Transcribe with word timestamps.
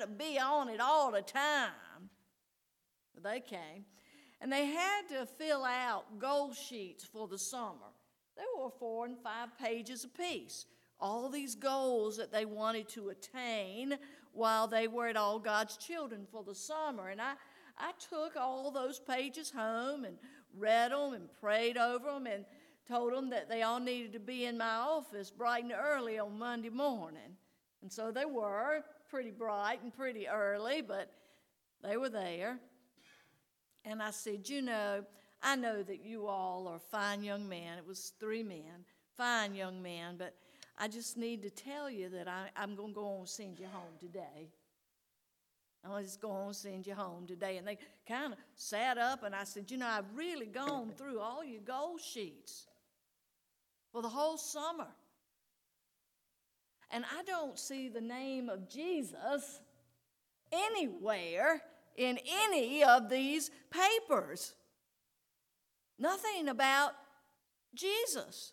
to 0.00 0.06
be 0.06 0.38
on 0.38 0.68
it 0.68 0.80
all 0.80 1.10
the 1.10 1.22
time. 1.22 1.70
They 3.22 3.40
came. 3.40 3.84
And 4.40 4.52
they 4.52 4.66
had 4.66 5.08
to 5.08 5.26
fill 5.26 5.64
out 5.64 6.18
goal 6.18 6.52
sheets 6.52 7.04
for 7.04 7.26
the 7.26 7.38
summer. 7.38 7.92
They 8.36 8.44
were 8.58 8.70
four 8.70 9.06
and 9.06 9.16
five 9.18 9.56
pages 9.58 10.04
apiece. 10.04 10.66
All 11.00 11.28
these 11.28 11.54
goals 11.54 12.16
that 12.18 12.32
they 12.32 12.44
wanted 12.44 12.88
to 12.90 13.08
attain 13.08 13.98
while 14.32 14.66
they 14.66 14.88
were 14.88 15.08
at 15.08 15.16
All 15.16 15.38
God's 15.38 15.76
Children 15.76 16.26
for 16.30 16.44
the 16.44 16.54
summer. 16.54 17.08
And 17.08 17.20
I, 17.20 17.32
I 17.78 17.92
took 18.10 18.36
all 18.36 18.70
those 18.70 18.98
pages 18.98 19.50
home 19.50 20.04
and 20.04 20.16
read 20.56 20.92
them 20.92 21.14
and 21.14 21.28
prayed 21.40 21.78
over 21.78 22.12
them 22.12 22.26
and 22.26 22.44
told 22.88 23.14
them 23.14 23.30
that 23.30 23.48
they 23.48 23.62
all 23.62 23.80
needed 23.80 24.12
to 24.12 24.20
be 24.20 24.44
in 24.44 24.58
my 24.58 24.74
office 24.76 25.30
bright 25.30 25.64
and 25.64 25.72
early 25.72 26.18
on 26.18 26.38
Monday 26.38 26.70
morning. 26.70 27.36
And 27.82 27.92
so 27.92 28.10
they 28.10 28.24
were 28.24 28.84
pretty 29.08 29.30
bright 29.30 29.82
and 29.82 29.94
pretty 29.94 30.28
early, 30.28 30.82
but 30.82 31.12
they 31.82 31.96
were 31.96 32.08
there. 32.08 32.58
And 33.84 34.02
I 34.02 34.10
said, 34.10 34.48
You 34.48 34.62
know, 34.62 35.04
I 35.42 35.56
know 35.56 35.82
that 35.82 36.04
you 36.04 36.26
all 36.26 36.68
are 36.68 36.78
fine 36.78 37.22
young 37.22 37.48
men. 37.48 37.78
It 37.78 37.86
was 37.86 38.12
three 38.18 38.42
men, 38.42 38.84
fine 39.16 39.54
young 39.54 39.82
men, 39.82 40.16
but 40.18 40.34
I 40.78 40.88
just 40.88 41.16
need 41.16 41.42
to 41.42 41.50
tell 41.50 41.88
you 41.90 42.08
that 42.10 42.28
I, 42.28 42.48
am 42.56 42.74
going 42.74 42.90
to 42.90 42.94
go 42.94 43.06
on 43.06 43.18
and 43.20 43.28
send 43.28 43.58
you 43.58 43.66
home 43.66 43.94
today. 43.98 44.50
I'm 45.84 46.02
just 46.02 46.20
going 46.20 46.48
to 46.48 46.54
send 46.54 46.86
you 46.86 46.94
home 46.94 47.26
today. 47.26 47.58
And 47.58 47.66
they 47.66 47.78
kind 48.08 48.32
of 48.32 48.38
sat 48.56 48.98
up, 48.98 49.22
and 49.22 49.34
I 49.34 49.44
said, 49.44 49.70
You 49.70 49.76
know, 49.78 49.86
I've 49.86 50.16
really 50.16 50.46
gone 50.46 50.92
through 50.96 51.20
all 51.20 51.44
your 51.44 51.60
goal 51.60 51.98
sheets 51.98 52.66
for 53.92 54.02
the 54.02 54.08
whole 54.08 54.36
summer. 54.36 54.88
And 56.90 57.04
I 57.04 57.22
don't 57.24 57.58
see 57.58 57.88
the 57.88 58.00
name 58.00 58.48
of 58.48 58.68
Jesus 58.68 59.60
anywhere 60.52 61.62
in 61.96 62.18
any 62.44 62.84
of 62.84 63.08
these 63.08 63.50
papers. 63.70 64.54
Nothing 65.98 66.48
about 66.48 66.92
Jesus. 67.74 68.52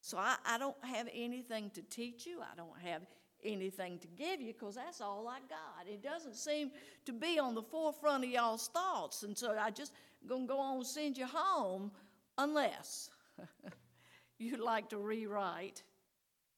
So 0.00 0.18
I, 0.18 0.36
I 0.46 0.58
don't 0.58 0.76
have 0.84 1.08
anything 1.12 1.70
to 1.70 1.82
teach 1.82 2.26
you. 2.26 2.40
I 2.40 2.54
don't 2.56 2.78
have 2.84 3.02
anything 3.44 3.98
to 3.98 4.06
give 4.08 4.40
you 4.40 4.52
because 4.52 4.76
that's 4.76 5.00
all 5.00 5.28
I 5.28 5.38
got. 5.48 5.88
It 5.88 6.02
doesn't 6.02 6.36
seem 6.36 6.70
to 7.04 7.12
be 7.12 7.38
on 7.38 7.54
the 7.54 7.62
forefront 7.62 8.24
of 8.24 8.30
y'all's 8.30 8.68
thoughts. 8.68 9.22
And 9.22 9.36
so 9.36 9.56
I 9.58 9.70
just 9.70 9.92
gonna 10.26 10.46
go 10.46 10.58
on 10.58 10.76
and 10.76 10.86
send 10.86 11.18
you 11.18 11.26
home 11.26 11.90
unless 12.38 13.10
you'd 14.38 14.60
like 14.60 14.88
to 14.90 14.98
rewrite 14.98 15.82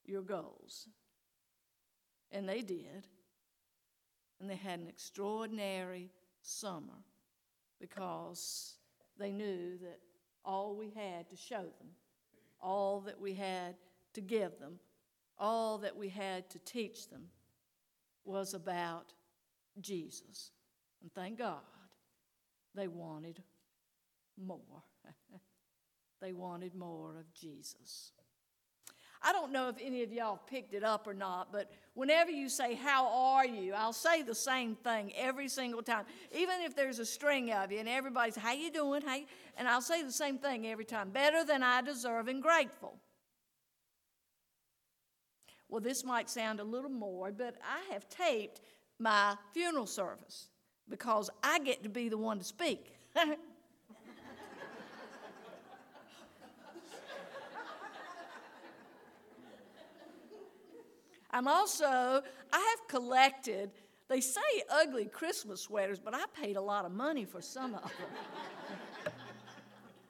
your 0.08 0.22
goals. 0.22 0.88
And 2.30 2.48
they 2.48 2.62
did 2.62 3.06
and 4.40 4.48
they 4.48 4.56
had 4.56 4.80
an 4.80 4.88
extraordinary 4.88 6.10
summer 6.42 7.04
because 7.80 8.76
they 9.18 9.32
knew 9.32 9.76
that 9.78 9.98
all 10.44 10.76
we 10.76 10.90
had 10.90 11.28
to 11.30 11.36
show 11.36 11.62
them, 11.62 11.88
all 12.60 13.00
that 13.00 13.20
we 13.20 13.34
had 13.34 13.74
to 14.14 14.20
give 14.20 14.58
them, 14.58 14.78
all 15.38 15.78
that 15.78 15.96
we 15.96 16.08
had 16.08 16.48
to 16.50 16.58
teach 16.60 17.08
them 17.08 17.26
was 18.24 18.54
about 18.54 19.12
Jesus. 19.80 20.50
And 21.02 21.12
thank 21.12 21.38
God 21.38 21.60
they 22.74 22.88
wanted 22.88 23.42
more. 24.36 24.82
they 26.20 26.32
wanted 26.32 26.74
more 26.74 27.18
of 27.18 27.32
Jesus. 27.32 28.12
I 29.22 29.32
don't 29.32 29.52
know 29.52 29.68
if 29.68 29.76
any 29.82 30.02
of 30.02 30.12
y'all 30.12 30.40
picked 30.46 30.74
it 30.74 30.84
up 30.84 31.06
or 31.06 31.14
not, 31.14 31.50
but 31.52 31.70
whenever 31.94 32.30
you 32.30 32.48
say, 32.48 32.74
How 32.74 33.08
are 33.08 33.46
you? 33.46 33.74
I'll 33.74 33.92
say 33.92 34.22
the 34.22 34.34
same 34.34 34.76
thing 34.76 35.12
every 35.16 35.48
single 35.48 35.82
time. 35.82 36.04
Even 36.34 36.60
if 36.60 36.76
there's 36.76 36.98
a 36.98 37.06
string 37.06 37.52
of 37.52 37.72
you 37.72 37.80
and 37.80 37.88
everybody's, 37.88 38.36
How 38.36 38.52
you 38.52 38.70
doing? 38.70 39.02
How 39.02 39.16
you? 39.16 39.26
And 39.56 39.66
I'll 39.66 39.80
say 39.80 40.02
the 40.02 40.12
same 40.12 40.38
thing 40.38 40.66
every 40.66 40.84
time 40.84 41.10
better 41.10 41.44
than 41.44 41.62
I 41.62 41.82
deserve 41.82 42.28
and 42.28 42.42
grateful. 42.42 42.96
Well, 45.68 45.80
this 45.80 46.04
might 46.04 46.30
sound 46.30 46.60
a 46.60 46.64
little 46.64 46.90
more, 46.90 47.30
but 47.32 47.56
I 47.62 47.92
have 47.92 48.08
taped 48.08 48.60
my 48.98 49.36
funeral 49.52 49.86
service 49.86 50.48
because 50.88 51.28
I 51.42 51.58
get 51.58 51.82
to 51.82 51.88
be 51.88 52.08
the 52.08 52.18
one 52.18 52.38
to 52.38 52.44
speak. 52.44 52.92
I'm 61.30 61.46
also, 61.46 61.86
I 61.86 62.22
have 62.76 62.88
collected, 62.88 63.70
they 64.08 64.20
say 64.20 64.40
ugly 64.70 65.06
Christmas 65.06 65.60
sweaters, 65.60 65.98
but 65.98 66.14
I 66.14 66.24
paid 66.40 66.56
a 66.56 66.60
lot 66.60 66.84
of 66.84 66.92
money 66.92 67.24
for 67.24 67.40
some 67.42 67.74
of 67.74 67.82
them. 67.82 69.12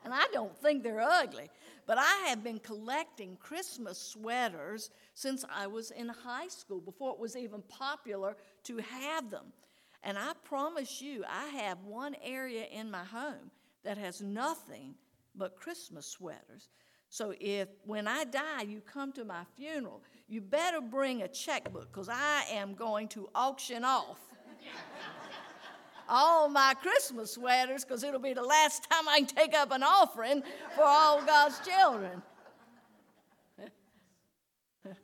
and 0.05 0.15
I 0.15 0.27
don't 0.33 0.57
think 0.59 0.83
they're 0.83 1.01
ugly. 1.01 1.51
But 1.87 1.99
I 1.99 2.27
have 2.28 2.45
been 2.45 2.59
collecting 2.59 3.37
Christmas 3.41 3.99
sweaters 3.99 4.91
since 5.15 5.45
I 5.51 5.67
was 5.67 5.91
in 5.91 6.09
high 6.09 6.49
school, 6.49 6.81
before 6.81 7.12
it 7.12 7.19
was 7.19 7.34
even 7.34 7.62
popular 7.62 8.37
to 8.65 8.77
have 8.77 9.31
them. 9.31 9.47
And 10.05 10.17
I 10.17 10.33
promise 10.45 11.03
you, 11.03 11.25
I 11.28 11.47
have 11.49 11.78
one 11.84 12.15
area 12.23 12.67
in 12.71 12.91
my 12.91 13.05
home 13.05 13.51
that 13.84 13.99
has 13.99 14.21
nothing 14.21 14.95
but 15.34 15.57
Christmas 15.57 16.07
sweaters. 16.07 16.69
So 17.09 17.34
if 17.41 17.69
when 17.84 18.07
I 18.07 18.25
die, 18.25 18.62
you 18.62 18.81
come 18.81 19.12
to 19.12 19.25
my 19.25 19.45
funeral, 19.57 20.03
you 20.28 20.41
better 20.41 20.81
bring 20.81 21.22
a 21.22 21.28
checkbook 21.28 21.91
because 21.93 22.09
I 22.09 22.44
am 22.53 22.75
going 22.75 23.09
to 23.09 23.28
auction 23.34 23.84
off 23.84 24.19
all 26.09 26.49
my 26.49 26.75
Christmas 26.81 27.33
sweaters 27.34 27.84
because 27.84 28.03
it'll 28.03 28.21
be 28.21 28.33
the 28.33 28.43
last 28.43 28.89
time 28.91 29.09
I 29.09 29.19
can 29.19 29.27
take 29.27 29.55
up 29.55 29.71
an 29.72 29.83
offering 29.83 30.43
for 30.75 30.84
all 30.84 31.25
God's 31.25 31.61
children. 31.61 32.22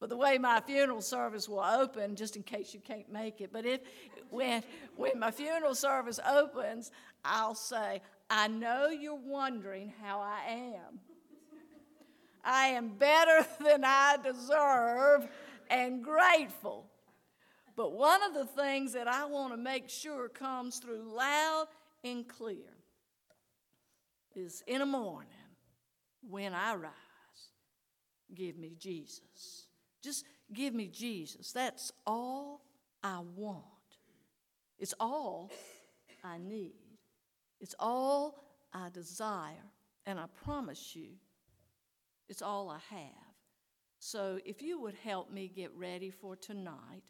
but 0.00 0.08
the 0.08 0.16
way 0.16 0.38
my 0.38 0.60
funeral 0.60 1.00
service 1.00 1.48
will 1.48 1.60
open, 1.60 2.16
just 2.16 2.36
in 2.36 2.42
case 2.42 2.74
you 2.74 2.80
can't 2.80 3.10
make 3.10 3.40
it, 3.40 3.52
but 3.52 3.64
if 3.64 3.80
when 4.30 4.62
when 4.96 5.18
my 5.18 5.30
funeral 5.30 5.74
service 5.74 6.20
opens, 6.28 6.90
I'll 7.24 7.54
say, 7.54 8.02
I 8.28 8.48
know 8.48 8.88
you're 8.88 9.14
wondering 9.14 9.92
how 10.02 10.20
I 10.20 10.74
am. 10.74 11.00
I 12.46 12.68
am 12.68 12.90
better 12.90 13.46
than 13.64 13.84
I 13.84 14.16
deserve 14.22 15.28
and 15.68 16.02
grateful. 16.02 16.86
But 17.76 17.92
one 17.92 18.22
of 18.22 18.32
the 18.32 18.46
things 18.46 18.94
that 18.94 19.08
I 19.08 19.26
want 19.26 19.52
to 19.52 19.58
make 19.58 19.90
sure 19.90 20.28
comes 20.28 20.78
through 20.78 21.02
loud 21.14 21.66
and 22.02 22.26
clear 22.26 22.72
is 24.34 24.62
in 24.66 24.78
the 24.78 24.86
morning 24.86 25.28
when 26.28 26.54
I 26.54 26.74
rise, 26.74 26.92
give 28.34 28.56
me 28.56 28.76
Jesus. 28.78 29.66
Just 30.02 30.24
give 30.52 30.74
me 30.74 30.88
Jesus. 30.88 31.52
That's 31.52 31.92
all 32.06 32.62
I 33.02 33.20
want. 33.34 33.64
It's 34.78 34.94
all 35.00 35.50
I 36.24 36.38
need. 36.38 36.74
It's 37.60 37.74
all 37.78 38.42
I 38.72 38.88
desire. 38.90 39.64
And 40.06 40.20
I 40.20 40.26
promise 40.44 40.94
you, 40.94 41.08
it's 42.28 42.42
all 42.42 42.68
I 42.68 42.78
have. 42.94 43.10
So 43.98 44.38
if 44.44 44.62
you 44.62 44.80
would 44.80 44.94
help 44.94 45.30
me 45.30 45.50
get 45.54 45.70
ready 45.76 46.10
for 46.10 46.36
tonight, 46.36 47.02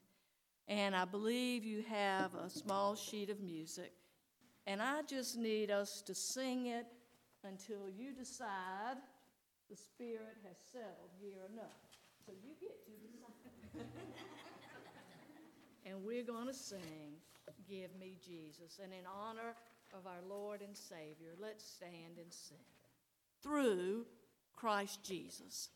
and 0.69 0.97
I 0.97 1.04
believe 1.04 1.65
you 1.65 1.84
have 1.88 2.34
a 2.34 2.50
small 2.50 2.97
sheet 2.97 3.31
of 3.31 3.41
music, 3.41 3.93
and 4.66 4.82
I 4.82 5.03
just 5.03 5.37
need 5.37 5.71
us 5.71 6.03
to 6.03 6.15
sing 6.15 6.66
it 6.66 6.87
until 7.44 7.88
you 7.88 8.12
decide 8.12 8.97
the 9.71 9.76
Spirit 9.76 10.37
has 10.47 10.56
settled 10.72 11.10
here 11.21 11.38
enough. 11.53 11.78
So 12.25 12.32
you 12.32 12.55
get 12.60 12.84
to 12.84 12.91
decide. 12.91 13.06
and 15.87 16.05
we're 16.05 16.25
going 16.25 16.46
to 16.46 16.55
sing, 16.55 17.19
Give 17.69 17.91
Me 17.99 18.17
Jesus. 18.25 18.79
And 18.82 18.93
in 18.93 19.06
honor 19.06 19.55
of 19.93 20.06
our 20.06 20.23
Lord 20.29 20.62
and 20.62 20.76
Savior, 20.76 21.35
let's 21.41 21.64
stand 21.64 22.19
and 22.19 22.32
sing. 22.32 22.58
Through 23.43 24.06
Christ 24.56 25.03
Jesus. 25.03 25.69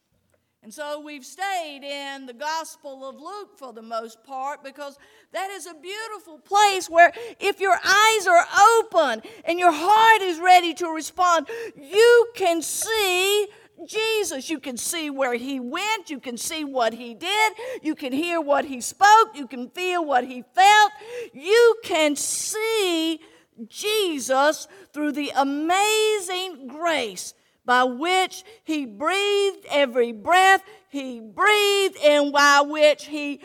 And 0.63 0.75
so 0.75 1.01
we've 1.01 1.25
stayed 1.25 1.83
in 1.83 2.27
the 2.27 2.35
Gospel 2.35 3.09
of 3.09 3.17
Luke 3.17 3.57
for 3.57 3.73
the 3.73 3.81
most 3.83 4.23
part 4.25 4.63
because 4.63 4.99
that 5.33 5.51
is 5.51 5.67
a 5.67 5.73
beautiful 5.75 6.39
place 6.39 6.91
where 6.91 7.13
if 7.39 7.61
your 7.61 7.79
eyes 7.83 8.27
are 8.27 8.47
open 8.79 9.23
and 9.47 9.59
your 9.59 9.73
heart 9.73 10.21
is 10.21 10.39
ready 10.39 10.75
to 10.75 10.89
respond, 10.89 11.49
you 11.81 12.29
can 12.35 12.61
see 12.61 13.49
Jesus. 13.87 14.51
You 14.51 14.61
can 14.61 14.77
see 14.77 15.09
where 15.09 15.35
he 15.35 15.61
went. 15.61 16.11
You 16.11 16.21
can 16.21 16.37
see 16.37 16.65
what 16.65 16.93
he 16.93 17.15
did. 17.15 17.55
You 17.83 17.95
can 17.95 18.13
hear 18.13 18.39
what 18.39 18.67
he 18.67 18.83
spoke. 18.83 19.31
You 19.35 19.47
can 19.47 19.71
feel 19.71 20.05
what 20.05 20.25
he 20.25 20.45
felt. 20.55 20.93
You 21.33 21.77
can 21.85 22.17
see 22.17 23.21
Jesus 23.67 24.69
through 24.93 25.13
the 25.13 25.33
amazing 25.35 26.69
grace 26.69 27.33
by 27.65 27.85
which 27.85 28.45
he 28.65 28.87
breathed 28.87 29.67
every 29.71 30.13
breath 30.13 30.63
he 30.91 31.21
breathed 31.21 31.97
and 32.05 32.33
by 32.33 32.63
which 32.67 33.07
he 33.07 33.41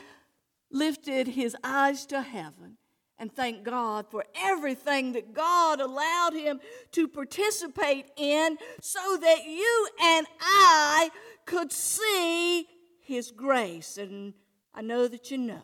lifted 0.71 1.27
his 1.27 1.55
eyes 1.63 2.05
to 2.07 2.21
heaven 2.21 2.77
and 3.17 3.31
thanked 3.31 3.63
God 3.63 4.07
for 4.09 4.25
everything 4.35 5.13
that 5.13 5.33
God 5.33 5.79
allowed 5.79 6.33
him 6.33 6.59
to 6.91 7.07
participate 7.07 8.07
in 8.17 8.57
so 8.81 9.17
that 9.21 9.45
you 9.45 9.87
and 10.01 10.27
I 10.41 11.11
could 11.45 11.71
see 11.71 12.67
his 12.99 13.31
grace. 13.31 13.97
And 13.97 14.33
I 14.73 14.81
know 14.81 15.07
that 15.07 15.31
you 15.31 15.37
know 15.37 15.63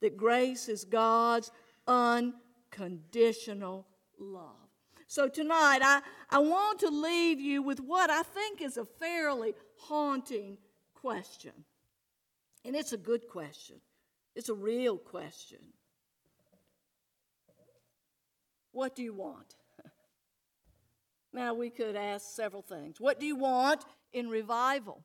that 0.00 0.16
grace 0.16 0.68
is 0.68 0.84
God's 0.84 1.52
unconditional 1.86 3.86
love. 4.18 4.59
So 5.10 5.26
tonight, 5.26 5.80
I, 5.82 6.02
I 6.30 6.38
want 6.38 6.78
to 6.78 6.88
leave 6.88 7.40
you 7.40 7.62
with 7.62 7.80
what 7.80 8.10
I 8.10 8.22
think 8.22 8.62
is 8.62 8.76
a 8.76 8.84
fairly 8.84 9.54
haunting 9.74 10.56
question. 10.94 11.50
And 12.64 12.76
it's 12.76 12.92
a 12.92 12.96
good 12.96 13.26
question, 13.26 13.80
it's 14.36 14.50
a 14.50 14.54
real 14.54 14.96
question. 14.96 15.58
What 18.70 18.94
do 18.94 19.02
you 19.02 19.12
want? 19.12 19.56
Now, 21.32 21.54
we 21.54 21.70
could 21.70 21.96
ask 21.96 22.26
several 22.36 22.62
things. 22.62 23.00
What 23.00 23.18
do 23.18 23.26
you 23.26 23.36
want 23.36 23.84
in 24.12 24.28
revival? 24.28 25.04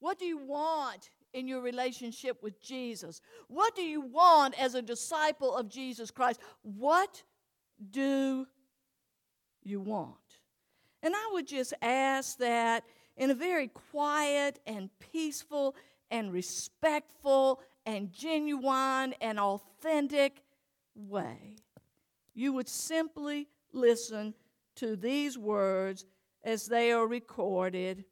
What 0.00 0.18
do 0.18 0.24
you 0.24 0.38
want 0.38 1.10
in 1.32 1.46
your 1.46 1.60
relationship 1.60 2.42
with 2.42 2.60
Jesus? 2.60 3.20
What 3.46 3.76
do 3.76 3.82
you 3.82 4.00
want 4.00 4.60
as 4.60 4.74
a 4.74 4.82
disciple 4.82 5.54
of 5.54 5.68
Jesus 5.68 6.10
Christ? 6.10 6.40
What 6.62 7.22
do 7.90 8.46
you 9.62 9.80
want? 9.80 10.16
And 11.02 11.14
I 11.14 11.30
would 11.32 11.46
just 11.46 11.74
ask 11.82 12.38
that 12.38 12.84
in 13.16 13.30
a 13.30 13.34
very 13.34 13.68
quiet 13.68 14.60
and 14.66 14.90
peaceful 14.98 15.74
and 16.10 16.32
respectful 16.32 17.60
and 17.84 18.12
genuine 18.12 19.14
and 19.20 19.40
authentic 19.40 20.42
way 20.94 21.56
you 22.34 22.52
would 22.52 22.68
simply 22.68 23.48
listen 23.72 24.34
to 24.76 24.96
these 24.96 25.36
words 25.36 26.04
as 26.44 26.66
they 26.66 26.92
are 26.92 27.06
recorded 27.06 28.04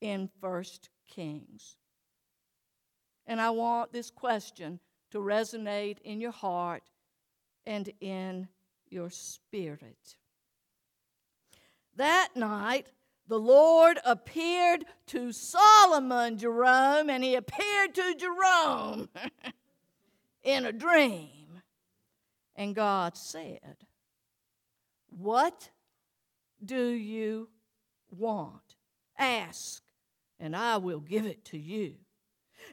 in 0.00 0.28
First 0.40 0.90
Kings. 1.08 1.76
And 3.26 3.40
I 3.40 3.50
want 3.50 3.92
this 3.92 4.10
question 4.10 4.78
to 5.10 5.18
resonate 5.18 5.98
in 6.00 6.20
your 6.20 6.32
heart 6.32 6.82
and 7.64 7.90
in 8.00 8.48
your 8.90 9.10
spirit. 9.10 10.16
That 11.96 12.30
night, 12.34 12.86
the 13.28 13.38
Lord 13.38 13.98
appeared 14.04 14.84
to 15.08 15.32
Solomon, 15.32 16.38
Jerome, 16.38 17.08
and 17.08 17.24
he 17.24 17.34
appeared 17.34 17.94
to 17.94 18.14
Jerome 18.16 19.08
in 20.42 20.66
a 20.66 20.72
dream. 20.72 21.62
And 22.56 22.74
God 22.74 23.16
said, 23.16 23.76
What 25.08 25.70
do 26.64 26.88
you 26.88 27.48
want? 28.10 28.76
Ask, 29.18 29.82
and 30.38 30.54
I 30.54 30.76
will 30.76 31.00
give 31.00 31.24
it 31.24 31.44
to 31.46 31.58
you. 31.58 31.94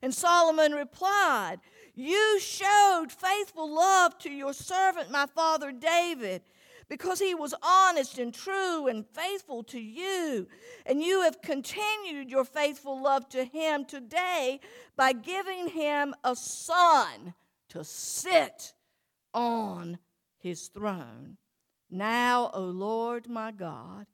And 0.02 0.14
Solomon 0.14 0.74
replied, 0.74 1.60
You 1.96 2.40
showed 2.40 3.08
faithful 3.12 3.74
love 3.74 4.18
to 4.20 4.30
your 4.30 4.54
servant, 4.54 5.12
my 5.12 5.26
father 5.28 5.72
David, 5.72 6.42
because 6.92 7.22
he 7.22 7.34
was 7.34 7.56
honest 7.64 8.20
and 8.20 8.34
true 8.34 8.88
and 8.88 9.06
faithful 9.14 9.64
to 9.64 9.80
you. 9.80 10.46
And 10.86 11.02
you 11.02 11.22
have 11.22 11.42
continued 11.42 12.30
your 12.30 12.44
faithful 12.44 13.02
love 13.02 13.30
to 13.30 13.46
him 13.46 13.86
today 13.86 14.60
by 14.98 15.14
giving 15.14 15.70
him 15.70 16.14
a 16.26 16.36
son 16.36 17.34
to 17.70 17.86
sit 17.86 18.74
on 19.34 20.00
his 20.38 20.68
throne. 20.68 21.38
Now, 21.90 22.52
O 22.54 22.60
Lord 22.60 23.30
my 23.30 23.54
God, 23.54 24.08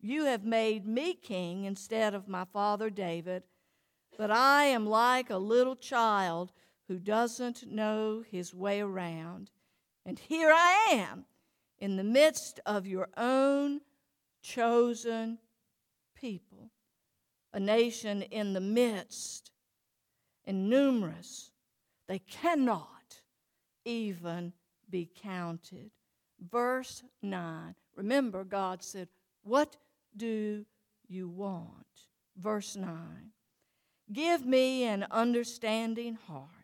you 0.00 0.26
have 0.26 0.44
made 0.44 0.86
me 0.86 1.14
king 1.14 1.64
instead 1.64 2.14
of 2.14 2.28
my 2.28 2.44
father 2.44 2.90
David, 2.90 3.42
but 4.16 4.30
I 4.30 4.66
am 4.66 4.86
like 4.86 5.30
a 5.30 5.36
little 5.36 5.74
child 5.74 6.52
who 6.86 7.00
doesn't 7.00 7.66
know 7.66 8.22
his 8.30 8.54
way 8.54 8.80
around. 8.80 9.50
And 10.06 10.16
here 10.16 10.52
I 10.54 10.90
am 10.92 11.24
in 11.80 11.96
the 11.96 12.04
midst 12.04 12.60
of 12.66 12.86
your 12.86 13.08
own 13.16 13.80
chosen 14.42 15.38
people, 16.14 16.70
a 17.52 17.60
nation 17.60 18.22
in 18.22 18.52
the 18.52 18.60
midst 18.60 19.50
and 20.44 20.68
numerous. 20.68 21.50
They 22.06 22.18
cannot 22.18 23.22
even 23.84 24.52
be 24.88 25.08
counted. 25.22 25.90
Verse 26.40 27.02
9. 27.22 27.74
Remember, 27.96 28.44
God 28.44 28.82
said, 28.82 29.08
What 29.42 29.76
do 30.16 30.64
you 31.08 31.28
want? 31.28 31.86
Verse 32.36 32.76
9. 32.76 32.96
Give 34.12 34.44
me 34.44 34.84
an 34.84 35.06
understanding 35.10 36.18
heart 36.26 36.59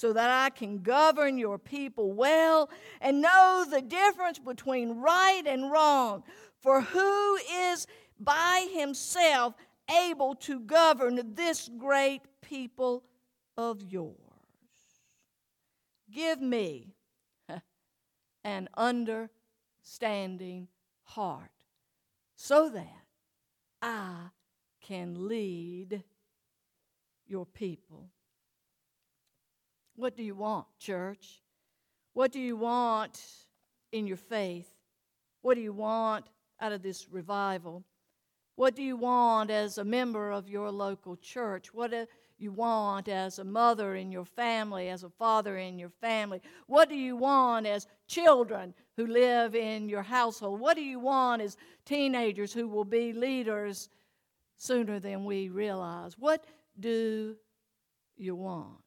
so 0.00 0.14
that 0.14 0.30
I 0.30 0.48
can 0.48 0.78
govern 0.78 1.36
your 1.36 1.58
people 1.58 2.12
well 2.12 2.70
and 3.02 3.20
know 3.20 3.66
the 3.70 3.82
difference 3.82 4.38
between 4.38 5.00
right 5.00 5.42
and 5.44 5.70
wrong. 5.70 6.22
For 6.58 6.80
who 6.80 7.36
is 7.36 7.86
by 8.18 8.66
himself 8.72 9.52
able 10.06 10.36
to 10.36 10.60
govern 10.60 11.20
this 11.34 11.68
great 11.76 12.22
people 12.40 13.04
of 13.58 13.82
yours? 13.82 14.14
Give 16.10 16.40
me 16.40 16.94
an 18.44 18.70
understanding 18.74 20.68
heart 21.02 21.50
so 22.36 22.70
that 22.70 23.04
I 23.82 24.28
can 24.80 25.28
lead 25.28 26.02
your 27.26 27.44
people. 27.44 28.08
What 30.00 30.16
do 30.16 30.22
you 30.22 30.34
want, 30.34 30.64
church? 30.78 31.42
What 32.14 32.32
do 32.32 32.40
you 32.40 32.56
want 32.56 33.22
in 33.92 34.06
your 34.06 34.16
faith? 34.16 34.66
What 35.42 35.56
do 35.56 35.60
you 35.60 35.74
want 35.74 36.24
out 36.58 36.72
of 36.72 36.82
this 36.82 37.06
revival? 37.10 37.84
What 38.56 38.74
do 38.74 38.82
you 38.82 38.96
want 38.96 39.50
as 39.50 39.76
a 39.76 39.84
member 39.84 40.30
of 40.30 40.48
your 40.48 40.70
local 40.70 41.16
church? 41.16 41.74
What 41.74 41.90
do 41.90 42.06
you 42.38 42.50
want 42.50 43.08
as 43.08 43.38
a 43.38 43.44
mother 43.44 43.94
in 43.94 44.10
your 44.10 44.24
family, 44.24 44.88
as 44.88 45.04
a 45.04 45.10
father 45.10 45.58
in 45.58 45.78
your 45.78 45.90
family? 46.00 46.40
What 46.66 46.88
do 46.88 46.96
you 46.96 47.14
want 47.14 47.66
as 47.66 47.86
children 48.06 48.72
who 48.96 49.06
live 49.06 49.54
in 49.54 49.90
your 49.90 50.02
household? 50.02 50.60
What 50.60 50.76
do 50.76 50.82
you 50.82 50.98
want 50.98 51.42
as 51.42 51.58
teenagers 51.84 52.54
who 52.54 52.68
will 52.68 52.86
be 52.86 53.12
leaders 53.12 53.90
sooner 54.56 54.98
than 54.98 55.26
we 55.26 55.50
realize? 55.50 56.18
What 56.18 56.46
do 56.78 57.36
you 58.16 58.34
want? 58.34 58.78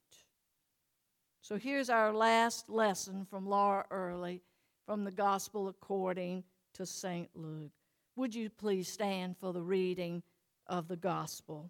So 1.43 1.57
here's 1.57 1.89
our 1.89 2.13
last 2.13 2.69
lesson 2.69 3.27
from 3.29 3.45
Laura 3.45 3.85
Early 3.91 4.41
from 4.85 5.03
the 5.03 5.11
Gospel 5.11 5.67
according 5.67 6.45
to 6.75 6.85
St. 6.85 7.29
Luke. 7.35 7.73
Would 8.15 8.33
you 8.33 8.49
please 8.49 8.87
stand 8.87 9.35
for 9.37 9.51
the 9.51 9.61
reading 9.61 10.23
of 10.67 10.87
the 10.87 10.95
Gospel? 10.95 11.69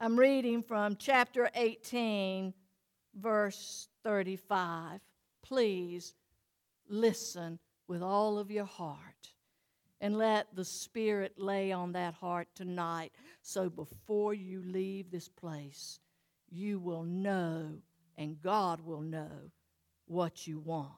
I'm 0.00 0.18
reading 0.18 0.64
from 0.64 0.96
chapter 0.96 1.48
18, 1.54 2.52
verse 3.14 3.86
35. 4.02 4.98
Please 5.40 6.14
listen 6.88 7.60
with 7.86 8.02
all 8.02 8.40
of 8.40 8.50
your 8.50 8.64
heart 8.64 9.30
and 10.00 10.16
let 10.16 10.54
the 10.54 10.64
Spirit 10.64 11.34
lay 11.38 11.72
on 11.72 11.92
that 11.92 12.14
heart 12.14 12.48
tonight 12.54 13.12
so 13.42 13.68
before 13.68 14.34
you 14.34 14.62
leave 14.62 15.10
this 15.10 15.28
place, 15.28 16.00
you 16.50 16.78
will 16.78 17.04
know 17.04 17.70
and 18.16 18.40
God 18.40 18.80
will 18.80 19.00
know 19.00 19.50
what 20.06 20.46
you 20.46 20.58
want. 20.58 20.92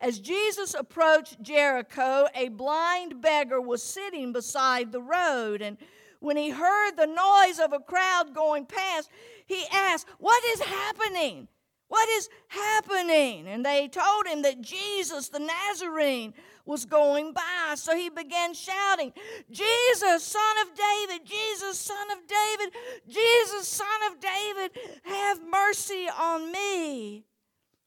As 0.00 0.18
Jesus 0.18 0.74
approached 0.74 1.40
Jericho, 1.40 2.26
a 2.34 2.48
blind 2.48 3.20
beggar 3.22 3.60
was 3.60 3.82
sitting 3.82 4.32
beside 4.32 4.92
the 4.92 5.00
road 5.00 5.62
and 5.62 5.78
when 6.24 6.38
he 6.38 6.50
heard 6.50 6.92
the 6.96 7.06
noise 7.06 7.58
of 7.58 7.74
a 7.74 7.80
crowd 7.80 8.34
going 8.34 8.64
past, 8.64 9.10
he 9.46 9.62
asked, 9.70 10.06
What 10.18 10.42
is 10.54 10.60
happening? 10.62 11.48
What 11.88 12.08
is 12.08 12.30
happening? 12.48 13.46
And 13.46 13.64
they 13.64 13.88
told 13.88 14.26
him 14.26 14.42
that 14.42 14.62
Jesus 14.62 15.28
the 15.28 15.38
Nazarene 15.38 16.32
was 16.64 16.84
going 16.84 17.32
by. 17.32 17.74
So 17.74 17.96
he 17.96 18.08
began 18.08 18.54
shouting, 18.54 19.12
Jesus, 19.50 20.22
son 20.22 20.56
of 20.62 20.68
David, 20.76 21.26
Jesus, 21.26 21.78
son 21.78 22.10
of 22.12 22.18
David, 22.26 22.74
Jesus, 23.08 23.68
son 23.68 23.86
of 24.10 24.20
David, 24.20 24.70
have 25.04 25.40
mercy 25.50 26.08
on 26.18 26.50
me. 26.50 27.24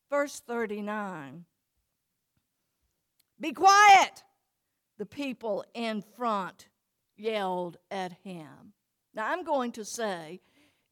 Verse 0.10 0.40
39. 0.40 1.46
Be 3.40 3.54
quiet, 3.54 4.24
the 4.98 5.06
people 5.06 5.64
in 5.74 6.02
front 6.16 6.68
yelled 7.16 7.78
at 7.92 8.14
him. 8.24 8.74
Now 9.14 9.32
I'm 9.32 9.44
going 9.44 9.72
to 9.74 9.86
say, 9.86 10.42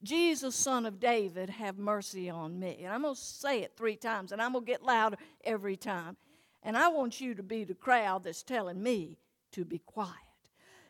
Jesus, 0.03 0.55
son 0.55 0.85
of 0.85 0.99
David, 0.99 1.49
have 1.49 1.77
mercy 1.77 2.29
on 2.29 2.59
me. 2.59 2.81
And 2.83 2.93
I'm 2.93 3.01
going 3.01 3.15
to 3.15 3.19
say 3.19 3.61
it 3.61 3.73
three 3.75 3.95
times, 3.95 4.31
and 4.31 4.41
I'm 4.41 4.53
going 4.53 4.65
to 4.65 4.71
get 4.71 4.83
louder 4.83 5.17
every 5.43 5.75
time. 5.75 6.17
And 6.65 6.75
I 6.75 6.87
want 6.87 7.21
you 7.21 7.35
to 7.35 7.43
be 7.43 7.63
the 7.63 7.75
crowd 7.75 8.23
that's 8.23 8.41
telling 8.41 8.81
me 8.81 9.19
to 9.51 9.63
be 9.63 9.77
quiet. 9.77 10.09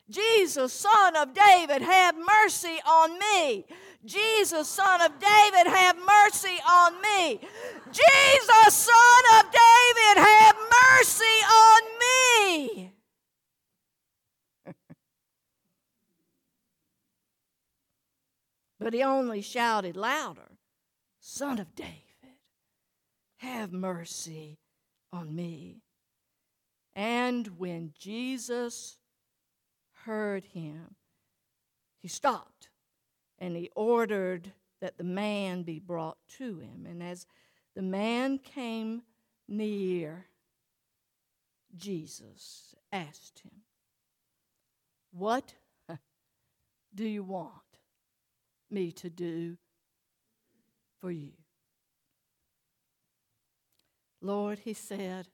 Jesus, 0.09 0.71
son 0.71 1.17
of 1.17 1.33
David, 1.33 1.81
have 1.81 2.15
mercy 2.15 2.79
on 2.87 3.19
me. 3.19 3.65
Jesus, 4.05 4.69
son 4.69 5.01
of 5.01 5.19
David, 5.19 5.67
have 5.67 5.97
mercy 5.97 6.57
on 6.65 6.93
me. 7.01 7.41
Jesus, 7.91 8.73
son 8.73 9.23
of 9.37 9.45
David, 9.51 10.17
have 10.23 10.55
mercy 10.95 11.43
on 11.51 11.81
me. 11.99 12.91
but 18.79 18.93
he 18.93 19.03
only 19.03 19.41
shouted 19.41 19.97
louder, 19.97 20.51
Son 21.19 21.59
of 21.59 21.75
David, 21.75 21.91
have 23.37 23.73
mercy 23.73 24.59
on 25.15 25.33
me. 25.33 25.81
And 26.95 27.57
when 27.57 27.93
Jesus 27.97 28.97
heard 30.05 30.45
him, 30.45 30.95
he 32.01 32.07
stopped 32.07 32.69
and 33.39 33.55
he 33.55 33.69
ordered 33.75 34.51
that 34.81 34.97
the 34.97 35.03
man 35.03 35.63
be 35.63 35.79
brought 35.79 36.17
to 36.37 36.59
him. 36.59 36.85
And 36.87 37.01
as 37.01 37.25
the 37.75 37.81
man 37.81 38.37
came 38.37 39.01
near, 39.47 40.25
Jesus 41.75 42.75
asked 42.91 43.39
him, 43.39 43.63
What 45.11 45.55
do 46.95 47.05
you 47.05 47.23
want 47.23 47.51
me 48.69 48.91
to 48.91 49.09
do 49.09 49.57
for 51.01 51.11
you? 51.11 51.33
Lord, 54.25 54.59
he 54.59 54.73
said, 54.73 55.27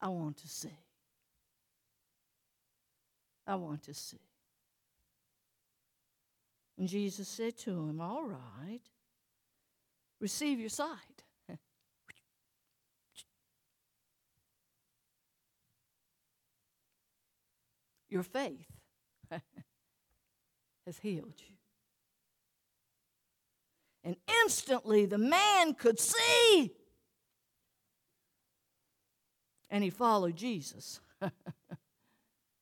I 0.00 0.08
want 0.08 0.38
to 0.38 0.48
see. 0.48 0.76
I 3.46 3.54
want 3.54 3.84
to 3.84 3.94
see. 3.94 4.18
And 6.76 6.88
Jesus 6.88 7.28
said 7.28 7.56
to 7.58 7.70
him, 7.70 8.00
All 8.00 8.24
right, 8.24 8.80
receive 10.20 10.58
your 10.58 10.70
sight. 10.70 11.22
Your 18.10 18.24
faith 18.24 18.66
has 19.30 20.98
healed 20.98 21.34
you. 21.48 21.53
And 24.04 24.16
instantly 24.42 25.06
the 25.06 25.18
man 25.18 25.74
could 25.74 25.98
see. 25.98 26.72
And 29.70 29.82
he 29.82 29.90
followed 29.90 30.36
Jesus. 30.36 31.00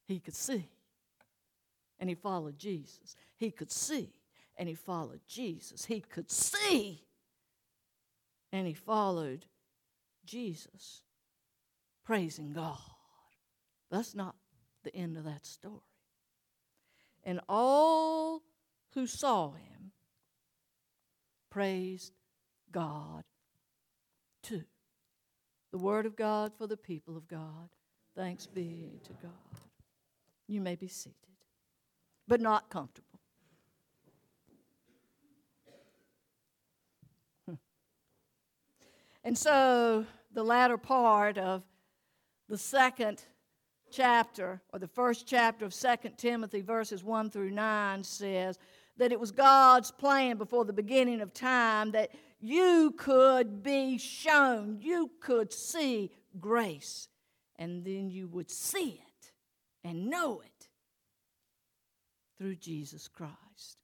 he 0.07 0.21
could 0.21 0.37
see 0.37 0.69
and 2.03 2.09
he 2.09 2.17
followed 2.17 2.59
Jesus. 2.59 3.15
He 3.37 3.53
could 3.53 3.71
see 3.71 4.11
and 4.57 4.69
he 4.69 4.75
followed 4.75 5.21
Jesus. 5.29 5.85
He 5.85 6.01
could 6.01 6.31
see 6.33 7.05
and 8.53 8.67
he 8.67 8.75
followed 8.75 9.47
Jesus, 10.25 11.03
praising 12.05 12.53
God. 12.53 12.79
That's 13.89 14.17
not 14.17 14.35
the 14.83 14.95
end 14.97 15.17
of 15.17 15.25
that 15.25 15.47
story. 15.47 15.79
And 17.23 17.41
all 17.49 18.43
who 18.95 19.07
saw 19.07 19.53
him 19.53 19.72
praised 21.53 22.13
God 22.73 23.25
too. 24.43 24.65
The 25.71 25.79
Word 25.79 26.07
of 26.07 26.17
God 26.17 26.53
for 26.57 26.67
the 26.67 26.77
people 26.77 27.17
of 27.17 27.29
God. 27.29 27.69
Thanks 28.17 28.47
be 28.47 29.01
to 29.05 29.13
God. 29.23 29.61
You 30.49 30.61
may 30.61 30.77
be 30.77 30.89
seated 30.89 31.17
but 32.29 32.41
not 32.41 32.71
comfortable. 32.71 33.19
Hmm. 37.47 37.55
And 39.25 39.37
so 39.37 40.07
the 40.33 40.43
latter 40.43 40.79
part 40.79 41.37
of 41.37 41.63
the 42.49 42.57
second 42.57 43.23
chapter, 43.91 44.63
or 44.73 44.79
the 44.79 44.89
first 44.89 45.27
chapter 45.27 45.67
of 45.67 45.75
2 45.75 45.89
Timothy, 46.17 46.63
verses 46.63 47.05
1 47.05 47.31
through 47.31 47.51
9, 47.51 48.05
says 48.05 48.59
that 48.97 49.13
it 49.13 49.21
was 49.21 49.31
God's 49.31 49.91
plan 49.91 50.37
before 50.37 50.65
the 50.65 50.73
beginning 50.73 51.21
of 51.21 51.33
time 51.33 51.93
that 51.93 52.11
you 52.41 52.95
could 52.97 53.63
be 53.63 53.99
shown, 53.99 54.79
you 54.81 55.11
could 55.21 55.53
see 55.53 56.11
grace, 56.41 57.09
and 57.57 57.85
then 57.85 58.11
you 58.11 58.29
would 58.29 58.51
see 58.51 59.01
it 59.07 59.33
and 59.85 60.11
know 60.11 60.41
it 60.41 60.69
through 62.39 62.57
Jesus 62.57 63.09
Christ. 63.09 63.79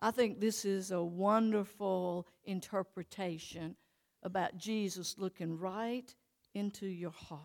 I 0.00 0.10
think 0.10 0.40
this 0.40 0.64
is 0.64 0.90
a 0.90 1.02
wonderful 1.02 2.26
interpretation 2.44 3.76
about 4.22 4.56
Jesus 4.56 5.16
looking 5.18 5.58
right 5.58 6.14
into 6.54 6.86
your 6.86 7.10
heart, 7.10 7.40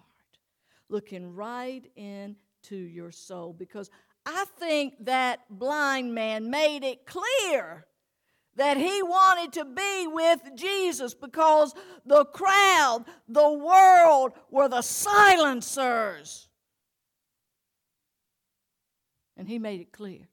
looking 0.89 1.33
right 1.33 1.89
into 1.95 2.75
your 2.75 3.11
soul, 3.11 3.53
because 3.53 3.89
I 4.29 4.43
think 4.59 5.05
that 5.05 5.39
blind 5.49 6.13
man 6.13 6.49
made 6.49 6.83
it 6.83 7.05
clear 7.05 7.85
that 8.57 8.75
he 8.75 9.01
wanted 9.01 9.53
to 9.53 9.63
be 9.63 10.05
with 10.07 10.41
Jesus 10.53 11.13
because 11.13 11.73
the 12.05 12.25
crowd, 12.25 13.05
the 13.29 13.49
world 13.49 14.33
were 14.51 14.67
the 14.67 14.81
silencers. 14.81 16.49
And 19.37 19.47
he 19.47 19.59
made 19.59 19.79
it 19.79 19.93
clear 19.93 20.27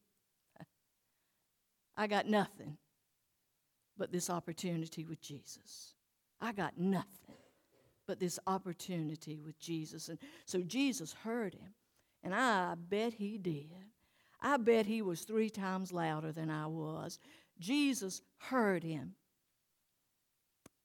I 1.97 2.09
got 2.09 2.27
nothing 2.27 2.77
but 3.97 4.11
this 4.11 4.29
opportunity 4.29 5.05
with 5.05 5.21
Jesus. 5.21 5.95
I 6.41 6.51
got 6.51 6.77
nothing 6.77 7.37
but 8.09 8.19
this 8.19 8.41
opportunity 8.49 9.39
with 9.39 9.57
Jesus. 9.61 10.09
And 10.09 10.19
so 10.47 10.63
Jesus 10.63 11.15
heard 11.23 11.55
him, 11.55 11.75
and 12.25 12.35
I 12.35 12.75
bet 12.75 13.13
he 13.15 13.39
did. 13.39 13.71
I 14.41 14.57
bet 14.57 14.87
he 14.87 15.03
was 15.03 15.21
three 15.21 15.51
times 15.51 15.93
louder 15.93 16.33
than 16.33 16.51
I 16.51 16.67
was. 16.67 17.19
Jesus 17.61 18.23
heard 18.39 18.83
him. 18.83 19.15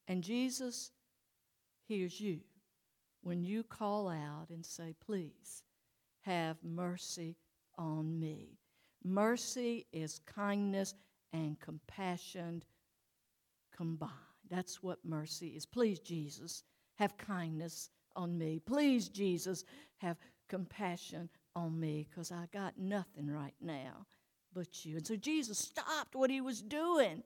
And 0.08 0.24
Jesus 0.24 0.91
hears 1.88 2.19
you 2.19 2.41
when 3.22 3.43
you 3.43 3.63
call 3.63 4.10
out 4.10 4.48
and 4.50 4.65
say, 4.65 4.93
Please 5.05 5.63
have 6.22 6.58
mercy 6.63 7.38
on 7.77 8.19
me. 8.19 8.60
Mercy 9.03 9.88
is 9.93 10.19
kindness 10.25 10.93
and 11.31 11.60
compassion 11.60 12.63
combined. 13.75 14.12
That's 14.50 14.84
what 14.84 15.00
mercy 15.05 15.50
is. 15.50 15.65
Please, 15.65 16.00
Jesus, 16.00 16.63
have 16.96 17.17
kindness 17.17 17.89
on 18.15 18.38
me. 18.38 18.60
Please, 18.65 19.08
Jesus, 19.08 19.63
have 19.98 20.17
compassion 20.50 21.29
on 21.56 21.79
me 21.79 22.08
because 22.10 22.32
I 22.32 22.48
got 22.51 22.77
nothing 22.77 23.32
right 23.32 23.56
now 23.62 24.06
but 24.53 24.86
you. 24.86 24.98
And 24.98 25.08
so 25.08 25.15
Jesus 25.15 25.58
stopped 25.58 26.15
what 26.15 26.29
he 26.29 26.41
was 26.41 26.62
doing. 26.62 27.24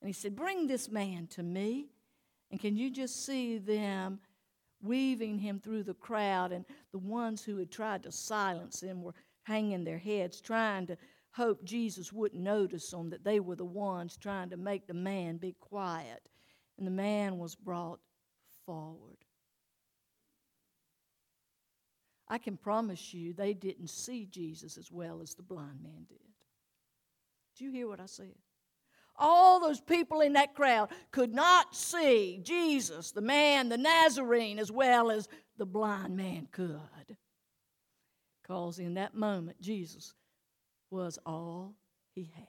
And 0.00 0.08
he 0.08 0.12
said, 0.12 0.36
Bring 0.36 0.66
this 0.66 0.88
man 0.88 1.26
to 1.28 1.42
me. 1.42 1.88
And 2.50 2.60
can 2.60 2.76
you 2.76 2.90
just 2.90 3.26
see 3.26 3.58
them 3.58 4.20
weaving 4.82 5.38
him 5.38 5.58
through 5.58 5.82
the 5.82 5.94
crowd, 5.94 6.52
and 6.52 6.64
the 6.92 6.98
ones 6.98 7.42
who 7.42 7.56
had 7.56 7.70
tried 7.70 8.02
to 8.04 8.12
silence 8.12 8.82
him 8.82 9.02
were 9.02 9.14
hanging 9.42 9.84
their 9.84 9.98
heads, 9.98 10.40
trying 10.40 10.86
to 10.86 10.96
hope 11.32 11.64
Jesus 11.64 12.12
wouldn't 12.12 12.42
notice 12.42 12.90
them, 12.90 13.10
that 13.10 13.24
they 13.24 13.40
were 13.40 13.56
the 13.56 13.64
ones 13.64 14.16
trying 14.16 14.50
to 14.50 14.56
make 14.56 14.86
the 14.86 14.94
man 14.94 15.38
be 15.38 15.56
quiet. 15.58 16.28
And 16.78 16.86
the 16.86 16.92
man 16.92 17.38
was 17.38 17.54
brought 17.54 18.00
forward. 18.64 19.16
I 22.28 22.38
can 22.38 22.56
promise 22.56 23.14
you 23.14 23.32
they 23.32 23.54
didn't 23.54 23.90
see 23.90 24.26
Jesus 24.26 24.76
as 24.76 24.90
well 24.90 25.20
as 25.22 25.34
the 25.34 25.42
blind 25.42 25.82
man 25.82 26.06
did. 26.08 26.18
Do 27.56 27.64
you 27.64 27.70
hear 27.70 27.88
what 27.88 28.00
I 28.00 28.06
said? 28.06 28.34
All 29.18 29.60
those 29.60 29.80
people 29.80 30.20
in 30.20 30.34
that 30.34 30.54
crowd 30.54 30.90
could 31.10 31.32
not 31.32 31.74
see 31.74 32.40
Jesus, 32.42 33.12
the 33.12 33.22
man, 33.22 33.68
the 33.68 33.78
Nazarene, 33.78 34.58
as 34.58 34.70
well 34.70 35.10
as 35.10 35.28
the 35.56 35.64
blind 35.64 36.16
man 36.16 36.48
could. 36.52 37.16
Because 38.42 38.78
in 38.78 38.94
that 38.94 39.14
moment, 39.14 39.60
Jesus 39.60 40.12
was 40.90 41.18
all 41.24 41.74
he 42.14 42.30
had. 42.34 42.46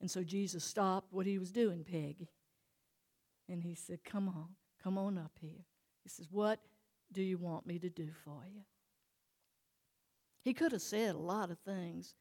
And 0.00 0.10
so 0.10 0.22
Jesus 0.22 0.64
stopped 0.64 1.12
what 1.12 1.26
he 1.26 1.38
was 1.38 1.50
doing, 1.50 1.84
Peggy. 1.84 2.28
And 3.48 3.62
he 3.62 3.74
said, 3.74 4.04
Come 4.04 4.28
on, 4.28 4.48
come 4.82 4.96
on 4.96 5.18
up 5.18 5.32
here. 5.40 5.66
He 6.02 6.08
says, 6.08 6.28
What 6.30 6.60
do 7.12 7.22
you 7.22 7.38
want 7.38 7.66
me 7.66 7.78
to 7.78 7.90
do 7.90 8.08
for 8.24 8.42
you? 8.46 8.62
He 10.42 10.54
could 10.54 10.72
have 10.72 10.82
said 10.82 11.14
a 11.14 11.18
lot 11.18 11.50
of 11.50 11.58
things. 11.60 12.14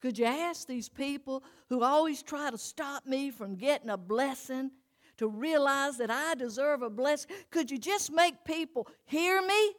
Could 0.00 0.18
you 0.18 0.26
ask 0.26 0.66
these 0.66 0.88
people 0.88 1.42
who 1.68 1.82
always 1.82 2.22
try 2.22 2.50
to 2.50 2.58
stop 2.58 3.06
me 3.06 3.30
from 3.30 3.56
getting 3.56 3.90
a 3.90 3.96
blessing 3.96 4.70
to 5.16 5.28
realize 5.28 5.96
that 5.98 6.10
I 6.10 6.34
deserve 6.34 6.82
a 6.82 6.90
blessing? 6.90 7.30
Could 7.50 7.70
you 7.70 7.78
just 7.78 8.12
make 8.12 8.44
people 8.44 8.86
hear 9.06 9.42
me? 9.42 9.72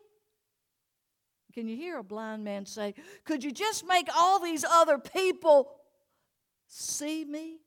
Can 1.53 1.67
you 1.67 1.75
hear 1.75 1.98
a 1.98 2.03
blind 2.03 2.43
man 2.43 2.65
say, 2.65 2.93
Could 3.24 3.43
you 3.43 3.51
just 3.51 3.88
make 3.88 4.08
all 4.15 4.39
these 4.39 4.65
other 4.65 4.98
people 4.98 5.72
see 6.67 7.24
me? 7.24 7.60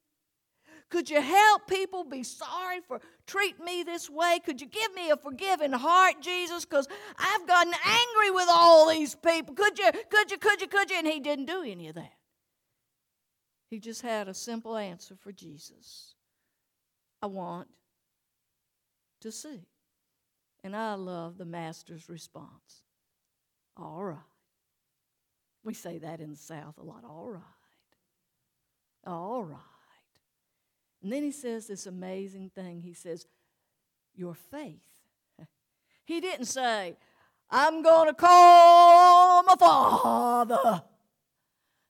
Could 0.91 1.09
you 1.09 1.23
help 1.23 1.67
people 1.67 2.05
be 2.05 2.23
sorry 2.23 2.81
for 2.87 3.01
treating 3.33 3.65
me 3.65 3.83
this 3.83 4.11
way? 4.11 4.41
Could 4.45 4.61
you 4.61 4.67
give 4.67 4.93
me 4.95 5.11
a 5.11 5.17
forgiving 5.17 5.73
heart, 5.73 6.17
Jesus? 6.21 6.67
Because 6.67 6.87
I've 7.19 7.47
gotten 7.47 7.73
angry 7.73 8.31
with 8.31 8.49
all 8.51 8.91
these 8.91 9.15
people. 9.15 9.55
Could 9.55 9.79
you, 9.79 9.91
could 10.11 10.31
you, 10.31 10.39
could 10.39 10.61
you, 10.61 10.69
could 10.69 10.91
you? 10.91 10.99
And 10.99 11.07
he 11.07 11.19
didn't 11.19 11.47
do 11.47 11.63
any 11.67 11.89
of 11.89 11.95
that. 11.95 12.13
He 13.71 13.79
just 13.79 14.03
had 14.03 14.29
a 14.29 14.35
simple 14.35 14.77
answer 14.77 15.17
for 15.17 15.33
Jesus 15.33 16.15
I 17.23 17.27
want 17.27 17.69
to 19.23 19.33
see. 19.33 19.63
And 20.63 20.77
I 20.77 20.95
love 20.95 21.39
the 21.39 21.47
Master's 21.47 22.09
response. 22.09 22.83
All 23.77 24.05
right. 24.05 24.19
We 25.65 25.73
say 25.73 25.99
that 25.99 26.21
in 26.21 26.31
the 26.31 26.37
South 26.37 26.77
a 26.79 26.83
lot. 26.83 27.05
All 27.09 27.31
right. 27.31 27.43
All 29.07 29.43
right. 29.43 29.72
And 31.03 31.13
then 31.13 31.23
he 31.23 31.33
says 31.33 31.67
this 31.67 31.87
amazing 31.87 32.51
thing. 32.55 32.81
He 32.81 32.95
says, 32.95 33.27
Your 34.15 34.35
faith. 34.35 34.81
He 36.05 36.21
didn't 36.21 36.47
say, 36.47 36.97
I'm 37.49 37.83
going 37.83 38.09
to 38.09 38.15
call 38.15 39.45
my 39.45 39.55
father. 39.57 40.83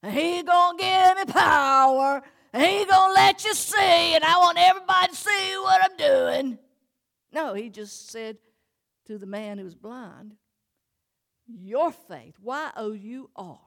And 0.03 0.13
he's 0.13 0.43
going 0.43 0.77
to 0.77 0.85
give 0.85 1.17
me 1.17 1.33
power. 1.33 2.23
And 2.53 2.63
he's 2.63 2.85
going 2.85 3.11
to 3.11 3.15
let 3.15 3.43
you 3.45 3.55
see. 3.55 4.15
And 4.15 4.23
I 4.23 4.37
want 4.37 4.59
everybody 4.59 5.09
to 5.09 5.17
see 5.17 5.57
what 5.57 5.83
I'm 5.83 5.97
doing. 5.97 6.59
No, 7.33 7.55
he 7.55 7.71
just 7.71 8.11
said 8.11 8.37
to 9.07 9.17
the 9.17 9.27
man 9.27 9.59
who 9.59 9.65
was 9.65 9.75
blind, 9.75 10.35
Your 11.47 11.91
faith, 11.91 12.39
Y 12.41 12.71
O 12.77 12.93
U 12.93 13.31
R, 13.35 13.61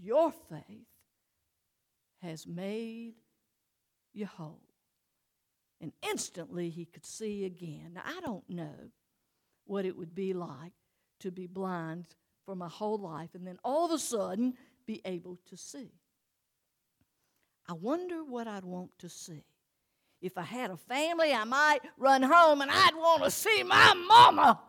your 0.00 0.32
faith 0.48 0.86
has 2.22 2.46
made 2.46 3.14
you 4.12 4.26
whole. 4.26 4.60
And 5.80 5.92
instantly 6.08 6.70
he 6.70 6.84
could 6.84 7.04
see 7.04 7.44
again. 7.44 7.92
Now, 7.94 8.02
I 8.04 8.20
don't 8.20 8.48
know 8.48 8.90
what 9.66 9.84
it 9.84 9.96
would 9.96 10.14
be 10.14 10.32
like 10.32 10.72
to 11.20 11.30
be 11.30 11.46
blind 11.46 12.06
for 12.44 12.54
my 12.54 12.68
whole 12.68 12.98
life 12.98 13.30
and 13.34 13.46
then 13.46 13.58
all 13.64 13.86
of 13.86 13.92
a 13.92 13.98
sudden 13.98 14.54
be 14.86 15.00
able 15.04 15.38
to 15.48 15.56
see. 15.56 15.90
I 17.68 17.74
wonder 17.74 18.24
what 18.24 18.46
I'd 18.46 18.64
want 18.64 18.90
to 18.98 19.08
see. 19.08 19.44
If 20.20 20.38
I 20.38 20.42
had 20.42 20.70
a 20.70 20.76
family, 20.76 21.32
I 21.32 21.44
might 21.44 21.80
run 21.96 22.22
home 22.22 22.60
and 22.60 22.70
I'd 22.70 22.94
want 22.94 23.24
to 23.24 23.30
see 23.30 23.62
my 23.62 23.94
mama. 23.94 24.60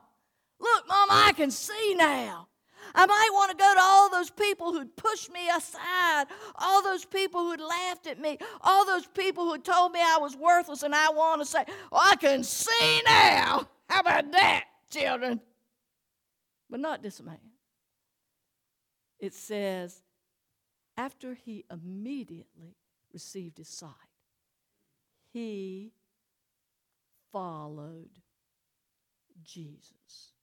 Look, 0.59 0.87
mama, 0.87 1.11
I 1.11 1.33
can 1.33 1.51
see 1.51 1.95
now. 1.95 2.47
I 2.95 3.05
might 3.05 3.29
want 3.33 3.51
to 3.51 3.57
go 3.57 3.73
to 3.73 3.79
all 3.81 4.09
those 4.09 4.29
people 4.29 4.71
who'd 4.71 4.95
pushed 4.95 5.31
me 5.31 5.49
aside, 5.49 6.25
all 6.55 6.83
those 6.83 7.05
people 7.05 7.41
who'd 7.41 7.59
laughed 7.59 8.07
at 8.07 8.19
me, 8.19 8.37
all 8.61 8.85
those 8.85 9.07
people 9.07 9.45
who 9.45 9.57
told 9.57 9.93
me 9.93 9.99
I 9.99 10.17
was 10.19 10.35
worthless, 10.35 10.83
and 10.83 10.93
I 10.93 11.09
want 11.09 11.41
to 11.41 11.45
say, 11.45 11.65
well, 11.91 12.01
I 12.03 12.15
can 12.15 12.43
see 12.43 13.01
now. 13.05 13.67
How 13.89 14.01
about 14.01 14.31
that, 14.31 14.65
children? 14.91 15.41
But 16.69 16.79
not 16.79 17.01
this 17.01 17.21
man. 17.21 17.37
It 19.19 19.33
says, 19.33 20.03
after 20.97 21.33
he 21.33 21.65
immediately 21.71 22.75
received 23.11 23.57
his 23.57 23.69
sight, 23.69 23.89
he 25.31 25.91
followed 27.31 28.09
Jesus. 29.43 30.33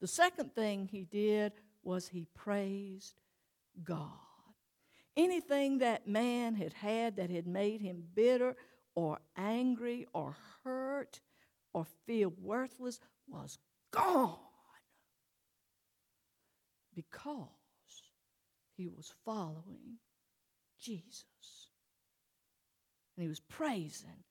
The 0.00 0.06
second 0.08 0.54
thing 0.54 0.88
he 0.90 1.04
did 1.04 1.52
was 1.86 2.08
he 2.08 2.26
praised 2.34 3.20
God. 3.84 4.10
Anything 5.16 5.78
that 5.78 6.06
man 6.06 6.54
had 6.54 6.74
had 6.74 7.16
that 7.16 7.30
had 7.30 7.46
made 7.46 7.80
him 7.80 8.02
bitter 8.14 8.56
or 8.94 9.18
angry 9.36 10.06
or 10.12 10.36
hurt 10.64 11.20
or 11.72 11.86
feel 12.06 12.32
worthless 12.42 13.00
was 13.28 13.58
gone 13.92 14.36
because 16.94 17.48
he 18.76 18.88
was 18.88 19.12
following 19.24 19.98
Jesus. 20.80 21.24
And 23.16 23.22
he 23.22 23.28
was 23.28 23.40
praising 23.40 24.24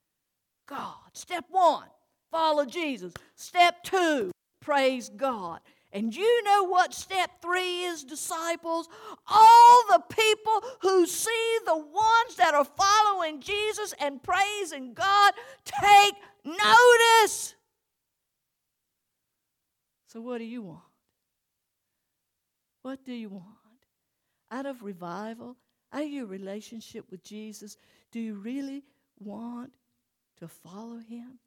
God. 0.68 0.96
Step 1.14 1.46
one, 1.50 1.88
follow 2.32 2.66
Jesus. 2.66 3.14
Step 3.36 3.84
two, 3.84 4.32
praise 4.62 5.10
God. 5.10 5.62
And 5.92 6.14
you 6.14 6.44
know 6.44 6.64
what 6.64 6.94
step 6.94 7.42
three 7.42 7.84
is, 7.84 8.04
disciples? 8.04 8.90
All 9.28 9.84
the 9.90 10.04
people 10.10 10.62
who 10.82 11.06
see 11.06 11.58
the 11.66 11.78
ones 11.78 12.36
that 12.38 12.54
are 12.54 12.66
following 12.66 13.40
Jesus 13.40 13.94
and 14.00 14.22
praising 14.22 14.94
God 14.94 15.34
take 15.64 16.16
notice. 16.44 17.56
So, 20.08 20.22
what 20.22 20.40
do 20.40 20.44
you 20.44 20.64
want? 20.64 20.82
What 22.82 23.04
do 23.04 23.14
you 23.14 23.30
want? 23.30 23.46
Out 24.52 24.66
of 24.66 24.84
revival, 24.84 25.56
out 25.92 26.04
of 26.04 26.10
your 26.10 26.26
relationship 26.26 27.10
with 27.10 27.24
Jesus, 27.24 27.78
do 28.12 28.20
you 28.20 28.36
really 28.36 28.84
want 29.20 29.72
to 30.40 30.48
follow 30.48 30.98
him? 30.98 31.40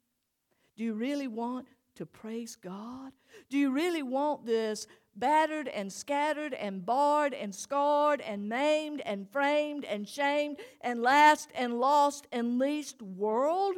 Do 0.75 0.83
you 0.83 0.93
really 0.93 1.27
want 1.27 1.67
to 1.99 2.05
praise 2.05 2.55
God? 2.55 3.11
Do 3.49 3.57
you 3.57 3.71
really 3.71 4.03
want 4.03 4.45
this 4.45 4.87
battered 5.17 5.67
and 5.67 5.91
scattered 5.91 6.53
and 6.53 6.85
barred 6.85 7.33
and 7.33 7.53
scarred 7.53 8.21
and 8.21 8.47
maimed 8.47 9.01
and 9.05 9.29
framed 9.29 9.83
and 9.83 10.07
shamed 10.07 10.59
and 10.79 11.01
last 11.01 11.49
and 11.53 11.77
lost 11.77 12.25
and 12.31 12.57
least 12.57 13.01
world 13.01 13.75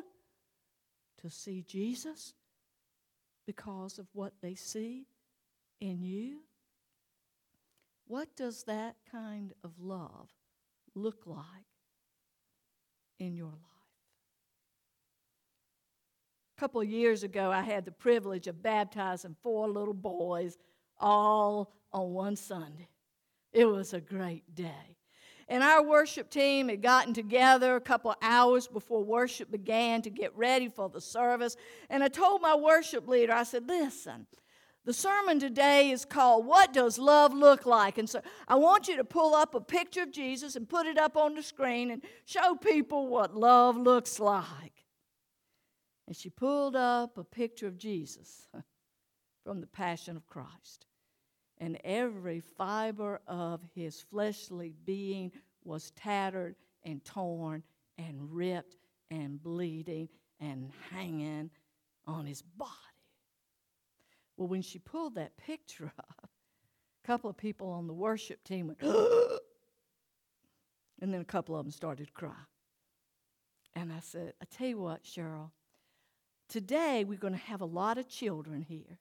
to 1.23 1.31
see 1.31 1.63
Jesus 1.67 2.35
because 3.47 3.97
of 3.97 4.05
what 4.13 4.33
they 4.39 4.53
see 4.53 5.07
in 5.79 6.03
you? 6.03 6.41
What 8.05 8.35
does 8.35 8.65
that 8.65 8.97
kind 9.11 9.51
of 9.63 9.71
love 9.79 10.29
look 10.93 11.23
like 11.25 11.39
in 13.17 13.35
your 13.35 13.47
life? 13.47 13.80
Couple 16.61 16.79
of 16.79 16.87
years 16.87 17.23
ago, 17.23 17.49
I 17.51 17.63
had 17.63 17.85
the 17.85 17.91
privilege 17.91 18.45
of 18.45 18.61
baptizing 18.61 19.35
four 19.41 19.67
little 19.67 19.95
boys 19.95 20.59
all 20.99 21.73
on 21.91 22.13
one 22.13 22.35
Sunday. 22.35 22.87
It 23.51 23.65
was 23.65 23.95
a 23.95 23.99
great 23.99 24.53
day. 24.53 24.95
And 25.47 25.63
our 25.63 25.81
worship 25.83 26.29
team 26.29 26.69
had 26.69 26.83
gotten 26.83 27.15
together 27.15 27.75
a 27.75 27.81
couple 27.81 28.13
hours 28.21 28.67
before 28.67 29.03
worship 29.03 29.49
began 29.49 30.03
to 30.03 30.11
get 30.11 30.37
ready 30.37 30.69
for 30.69 30.87
the 30.87 31.01
service. 31.01 31.57
And 31.89 32.03
I 32.03 32.09
told 32.09 32.43
my 32.43 32.53
worship 32.53 33.07
leader, 33.07 33.33
I 33.33 33.41
said, 33.41 33.67
Listen, 33.67 34.27
the 34.85 34.93
sermon 34.93 35.39
today 35.39 35.89
is 35.89 36.05
called 36.05 36.45
What 36.45 36.73
Does 36.73 36.99
Love 36.99 37.33
Look 37.33 37.65
Like? 37.65 37.97
And 37.97 38.07
so 38.07 38.21
I 38.47 38.53
want 38.53 38.87
you 38.87 38.97
to 38.97 39.03
pull 39.03 39.33
up 39.33 39.55
a 39.55 39.61
picture 39.61 40.03
of 40.03 40.11
Jesus 40.11 40.55
and 40.55 40.69
put 40.69 40.85
it 40.85 40.99
up 40.99 41.17
on 41.17 41.33
the 41.33 41.41
screen 41.41 41.89
and 41.89 42.03
show 42.25 42.53
people 42.53 43.07
what 43.07 43.35
love 43.35 43.77
looks 43.77 44.19
like. 44.19 44.80
And 46.11 46.17
she 46.17 46.29
pulled 46.29 46.75
up 46.75 47.17
a 47.17 47.23
picture 47.23 47.67
of 47.67 47.77
Jesus 47.77 48.49
from 49.45 49.61
the 49.61 49.67
Passion 49.67 50.17
of 50.17 50.27
Christ. 50.27 50.85
And 51.57 51.79
every 51.85 52.41
fiber 52.41 53.21
of 53.27 53.61
his 53.73 54.01
fleshly 54.01 54.73
being 54.83 55.31
was 55.63 55.91
tattered 55.91 56.57
and 56.83 57.01
torn 57.05 57.63
and 57.97 58.29
ripped 58.29 58.75
and 59.09 59.41
bleeding 59.41 60.09
and 60.41 60.69
hanging 60.89 61.49
on 62.05 62.25
his 62.25 62.41
body. 62.41 62.71
Well, 64.35 64.49
when 64.49 64.63
she 64.63 64.79
pulled 64.79 65.15
that 65.15 65.37
picture 65.37 65.93
up, 65.97 66.29
a 66.29 67.07
couple 67.07 67.29
of 67.29 67.37
people 67.37 67.69
on 67.69 67.87
the 67.87 67.93
worship 67.93 68.43
team 68.43 68.67
went, 68.67 68.81
and 71.01 71.13
then 71.13 71.21
a 71.21 71.23
couple 71.23 71.55
of 71.55 71.63
them 71.63 71.71
started 71.71 72.07
to 72.07 72.13
cry. 72.13 72.35
And 73.75 73.93
I 73.93 74.01
said, 74.01 74.33
I 74.41 74.45
tell 74.51 74.67
you 74.67 74.77
what, 74.77 75.05
Cheryl, 75.05 75.51
Today, 76.51 77.05
we're 77.05 77.17
going 77.17 77.31
to 77.31 77.39
have 77.39 77.61
a 77.61 77.65
lot 77.65 77.97
of 77.97 78.09
children 78.09 78.61
here. 78.61 78.99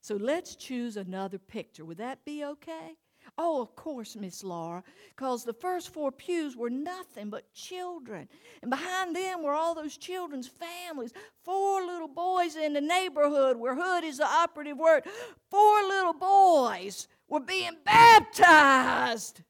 So 0.00 0.16
let's 0.16 0.56
choose 0.56 0.96
another 0.96 1.36
picture. 1.36 1.84
Would 1.84 1.98
that 1.98 2.24
be 2.24 2.42
okay? 2.42 2.96
Oh, 3.36 3.60
of 3.60 3.76
course, 3.76 4.16
Miss 4.16 4.42
Laura, 4.42 4.82
because 5.10 5.44
the 5.44 5.52
first 5.52 5.92
four 5.92 6.10
pews 6.10 6.56
were 6.56 6.70
nothing 6.70 7.28
but 7.28 7.52
children. 7.52 8.28
And 8.62 8.70
behind 8.70 9.14
them 9.14 9.42
were 9.42 9.52
all 9.52 9.74
those 9.74 9.98
children's 9.98 10.48
families. 10.48 11.12
Four 11.44 11.84
little 11.84 12.08
boys 12.08 12.56
in 12.56 12.72
the 12.72 12.80
neighborhood 12.80 13.58
where 13.58 13.74
hood 13.74 14.02
is 14.02 14.16
the 14.16 14.26
operative 14.26 14.78
word. 14.78 15.04
Four 15.50 15.82
little 15.82 16.14
boys 16.14 17.08
were 17.28 17.40
being 17.40 17.76
baptized. 17.84 19.42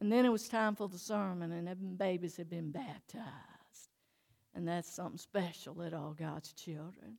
And 0.00 0.10
then 0.10 0.24
it 0.24 0.30
was 0.30 0.48
time 0.48 0.74
for 0.74 0.88
the 0.88 0.98
sermon, 0.98 1.52
and 1.52 1.68
them 1.68 1.96
babies 1.96 2.36
had 2.36 2.48
been 2.48 2.70
baptized. 2.70 3.26
And 4.54 4.66
that's 4.66 4.92
something 4.92 5.18
special 5.18 5.82
at 5.82 5.92
all 5.92 6.14
God's 6.18 6.52
children. 6.54 7.18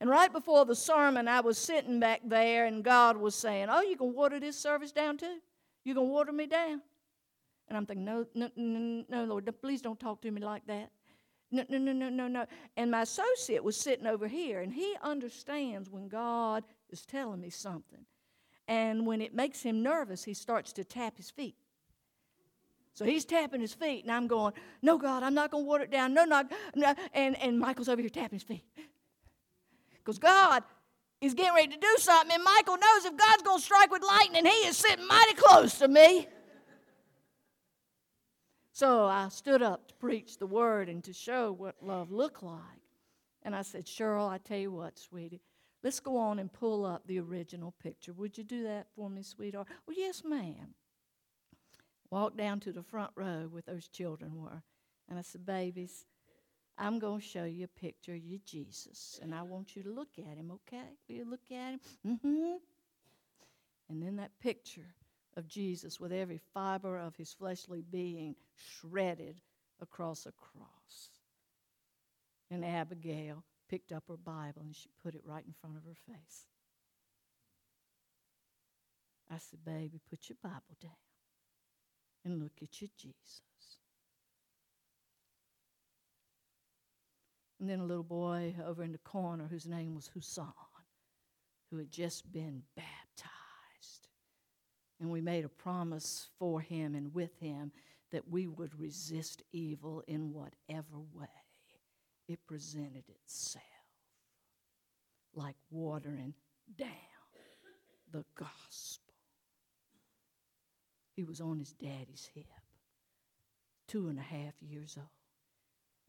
And 0.00 0.08
right 0.08 0.32
before 0.32 0.64
the 0.64 0.76
sermon, 0.76 1.28
I 1.28 1.40
was 1.40 1.58
sitting 1.58 2.00
back 2.00 2.22
there, 2.24 2.66
and 2.66 2.82
God 2.82 3.16
was 3.16 3.34
saying, 3.34 3.66
Oh, 3.68 3.82
you 3.82 3.96
can 3.96 4.14
water 4.14 4.40
this 4.40 4.56
service 4.56 4.92
down 4.92 5.18
too? 5.18 5.38
You 5.84 5.94
can 5.94 6.08
water 6.08 6.32
me 6.32 6.46
down? 6.46 6.80
And 7.68 7.76
I'm 7.76 7.84
thinking, 7.84 8.06
No, 8.06 8.24
no, 8.34 8.50
no, 8.56 9.04
no, 9.08 9.24
Lord, 9.24 9.52
please 9.60 9.82
don't 9.82 10.00
talk 10.00 10.22
to 10.22 10.30
me 10.30 10.40
like 10.40 10.66
that. 10.68 10.90
No, 11.50 11.64
no, 11.68 11.78
no, 11.78 11.92
no, 11.92 12.08
no, 12.08 12.28
no. 12.28 12.46
And 12.76 12.92
my 12.92 13.02
associate 13.02 13.62
was 13.62 13.76
sitting 13.76 14.06
over 14.06 14.28
here, 14.28 14.60
and 14.60 14.72
he 14.72 14.94
understands 15.02 15.90
when 15.90 16.08
God 16.08 16.64
is 16.88 17.04
telling 17.04 17.40
me 17.40 17.50
something. 17.50 18.06
And 18.70 19.04
when 19.04 19.20
it 19.20 19.34
makes 19.34 19.62
him 19.62 19.82
nervous, 19.82 20.22
he 20.22 20.32
starts 20.32 20.72
to 20.74 20.84
tap 20.84 21.16
his 21.16 21.28
feet. 21.28 21.56
So 22.94 23.04
he's 23.04 23.24
tapping 23.24 23.60
his 23.60 23.74
feet, 23.74 24.04
and 24.04 24.12
I'm 24.12 24.28
going, 24.28 24.52
No, 24.80 24.96
God, 24.96 25.24
I'm 25.24 25.34
not 25.34 25.50
going 25.50 25.64
to 25.64 25.68
water 25.68 25.84
it 25.84 25.90
down. 25.90 26.14
No, 26.14 26.24
not. 26.24 26.52
No. 26.76 26.94
And, 27.12 27.36
and 27.42 27.58
Michael's 27.58 27.88
over 27.88 28.00
here 28.00 28.08
tapping 28.08 28.38
his 28.38 28.44
feet. 28.44 28.64
Because 30.02 30.18
God 30.18 30.62
is 31.20 31.34
getting 31.34 31.54
ready 31.54 31.68
to 31.68 31.78
do 31.78 31.96
something, 31.98 32.32
and 32.34 32.42
Michael 32.42 32.78
knows 32.78 33.04
if 33.04 33.14
God's 33.14 33.42
going 33.42 33.58
to 33.58 33.62
strike 33.62 33.90
with 33.90 34.02
lightning, 34.02 34.46
he 34.46 34.66
is 34.66 34.78
sitting 34.78 35.06
mighty 35.06 35.34
close 35.34 35.78
to 35.80 35.88
me. 35.88 36.26
So 38.72 39.04
I 39.04 39.28
stood 39.28 39.60
up 39.60 39.88
to 39.88 39.94
preach 39.96 40.38
the 40.38 40.46
word 40.46 40.88
and 40.88 41.04
to 41.04 41.12
show 41.12 41.52
what 41.52 41.74
love 41.82 42.10
looked 42.10 42.42
like. 42.42 42.56
And 43.42 43.54
I 43.54 43.60
said, 43.60 43.84
Cheryl, 43.84 44.26
I 44.26 44.38
tell 44.38 44.56
you 44.56 44.72
what, 44.72 44.98
sweetie, 44.98 45.42
let's 45.82 46.00
go 46.00 46.16
on 46.16 46.38
and 46.38 46.52
pull 46.52 46.84
up 46.84 47.06
the 47.06 47.20
original 47.20 47.74
picture. 47.82 48.12
Would 48.12 48.38
you 48.38 48.44
do 48.44 48.64
that 48.64 48.86
for 48.94 49.08
me, 49.08 49.22
sweetheart? 49.22 49.68
Well, 49.86 49.96
yes, 49.96 50.22
ma'am. 50.24 50.74
Walked 52.10 52.36
down 52.36 52.60
to 52.60 52.72
the 52.72 52.82
front 52.82 53.12
row 53.14 53.48
where 53.50 53.62
those 53.66 53.88
children 53.88 54.42
were. 54.42 54.62
And 55.08 55.18
I 55.18 55.22
said, 55.22 55.46
babies, 55.46 56.04
I'm 56.76 56.98
going 56.98 57.20
to 57.20 57.26
show 57.26 57.44
you 57.44 57.64
a 57.64 57.80
picture 57.80 58.14
of 58.14 58.24
your 58.24 58.40
Jesus. 58.44 59.18
And 59.22 59.34
I 59.34 59.42
want 59.42 59.76
you 59.76 59.82
to 59.82 59.90
look 59.90 60.18
at 60.18 60.36
him, 60.36 60.50
okay? 60.50 60.96
Will 61.08 61.16
you 61.16 61.24
look 61.28 61.50
at 61.50 61.72
him? 61.72 61.80
Mm-hmm. 62.06 62.56
And 63.88 64.02
then 64.02 64.16
that 64.16 64.30
picture 64.40 64.94
of 65.36 65.46
Jesus 65.46 66.00
with 66.00 66.12
every 66.12 66.40
fiber 66.52 66.98
of 66.98 67.16
his 67.16 67.32
fleshly 67.32 67.82
being 67.90 68.34
shredded 68.56 69.40
across 69.80 70.26
a 70.26 70.32
cross. 70.32 71.10
And 72.50 72.64
Abigail 72.64 73.44
picked 73.70 73.92
up 73.92 74.04
her 74.08 74.16
Bible 74.16 74.62
and 74.62 74.74
she 74.74 74.90
put 75.02 75.14
it 75.14 75.22
right 75.24 75.44
in 75.46 75.54
front 75.60 75.76
of 75.76 75.84
her 75.84 76.12
face. 76.12 76.46
I 79.30 79.38
said, 79.38 79.64
Baby, 79.64 80.00
put 80.10 80.28
your 80.28 80.38
Bible 80.42 80.76
down 80.82 80.90
and 82.24 82.42
look 82.42 82.52
at 82.60 82.80
your 82.80 82.90
Jesus. 82.98 83.42
And 87.60 87.68
then 87.68 87.78
a 87.78 87.84
little 87.84 88.02
boy 88.02 88.56
over 88.66 88.82
in 88.82 88.92
the 88.92 88.98
corner 88.98 89.46
whose 89.48 89.66
name 89.66 89.94
was 89.94 90.10
Husan, 90.16 90.52
who 91.70 91.76
had 91.76 91.92
just 91.92 92.32
been 92.32 92.62
baptized. 92.74 94.08
And 94.98 95.10
we 95.10 95.20
made 95.20 95.44
a 95.44 95.48
promise 95.48 96.28
for 96.38 96.60
him 96.60 96.94
and 96.94 97.14
with 97.14 97.38
him 97.38 97.70
that 98.10 98.28
we 98.28 98.48
would 98.48 98.80
resist 98.80 99.42
evil 99.52 100.02
in 100.08 100.32
whatever 100.32 100.98
way 101.14 101.28
it 102.30 102.46
presented 102.46 103.04
itself, 103.08 103.64
like 105.34 105.56
watering 105.70 106.34
down 106.78 106.88
the 108.12 108.24
gospel. 108.34 109.14
He 111.14 111.24
was 111.24 111.40
on 111.40 111.58
his 111.58 111.72
daddy's 111.72 112.28
hip, 112.34 112.46
two 113.88 114.08
and 114.08 114.18
a 114.18 114.22
half 114.22 114.54
years 114.60 114.96
old, 114.96 115.08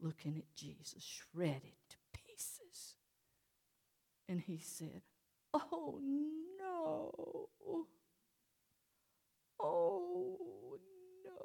looking 0.00 0.36
at 0.38 0.54
Jesus, 0.54 1.02
shredded 1.02 1.76
to 1.90 1.96
pieces. 2.12 2.94
And 4.28 4.40
he 4.40 4.58
said, 4.58 5.02
Oh 5.52 6.00
no. 6.58 7.48
Oh 9.60 10.78
no. 11.24 11.38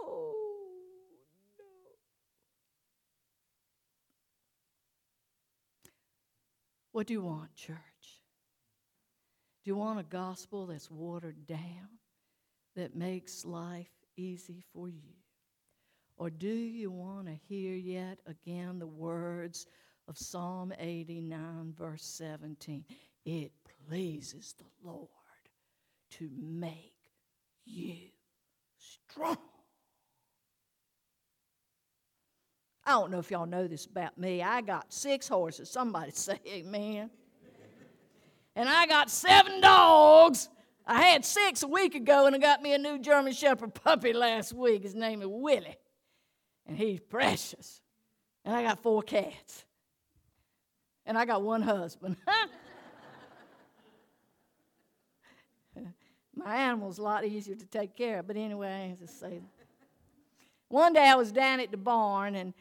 Oh 0.00 0.29
What 6.92 7.06
do 7.06 7.14
you 7.14 7.22
want, 7.22 7.54
church? 7.54 7.76
Do 9.64 9.70
you 9.70 9.76
want 9.76 10.00
a 10.00 10.04
gospel 10.04 10.66
that's 10.66 10.90
watered 10.90 11.46
down, 11.46 11.88
that 12.76 12.96
makes 12.96 13.44
life 13.44 13.90
easy 14.16 14.64
for 14.72 14.88
you? 14.88 15.14
Or 16.16 16.30
do 16.30 16.48
you 16.48 16.90
want 16.90 17.26
to 17.26 17.34
hear 17.48 17.74
yet 17.74 18.18
again 18.26 18.78
the 18.78 18.86
words 18.86 19.66
of 20.08 20.18
Psalm 20.18 20.72
89, 20.78 21.74
verse 21.76 22.04
17? 22.04 22.84
It 23.24 23.52
pleases 23.88 24.54
the 24.58 24.88
Lord 24.88 25.08
to 26.12 26.30
make 26.36 26.94
you 27.64 27.96
strong. 28.78 29.36
I 32.90 32.94
don't 32.94 33.10
know 33.10 33.18
if 33.18 33.30
y'all 33.30 33.46
know 33.46 33.68
this 33.68 33.86
about 33.86 34.18
me. 34.18 34.42
I 34.42 34.60
got 34.60 34.92
six 34.92 35.28
horses. 35.28 35.70
Somebody 35.70 36.10
say 36.14 36.38
amen 36.46 37.10
and 38.56 38.68
I 38.68 38.86
got 38.86 39.10
seven 39.10 39.60
dogs. 39.60 40.48
I 40.86 41.02
had 41.02 41.24
six 41.24 41.62
a 41.62 41.68
week 41.68 41.94
ago, 41.94 42.26
and 42.26 42.34
I 42.34 42.38
got 42.38 42.60
me 42.62 42.74
a 42.74 42.78
new 42.78 42.98
German 42.98 43.32
Shepherd 43.32 43.72
puppy 43.74 44.12
last 44.12 44.52
week. 44.52 44.82
His 44.82 44.94
name 44.94 45.22
is 45.22 45.28
Willie, 45.28 45.78
and 46.66 46.76
he's 46.76 47.00
precious. 47.00 47.80
And 48.44 48.54
I 48.54 48.62
got 48.62 48.82
four 48.82 49.02
cats, 49.02 49.64
and 51.06 51.16
I 51.16 51.24
got 51.24 51.40
one 51.42 51.62
husband. 51.62 52.16
My 56.34 56.56
animal's 56.56 56.98
a 56.98 57.02
lot 57.02 57.24
easier 57.24 57.54
to 57.54 57.66
take 57.66 57.96
care 57.96 58.18
of, 58.20 58.26
but 58.26 58.36
anyway, 58.36 58.94
I 58.94 58.96
just 59.00 59.20
say. 59.20 59.40
One 60.68 60.92
day 60.92 61.08
I 61.08 61.14
was 61.14 61.32
down 61.32 61.60
at 61.60 61.70
the 61.70 61.76
barn, 61.76 62.34
and 62.34 62.52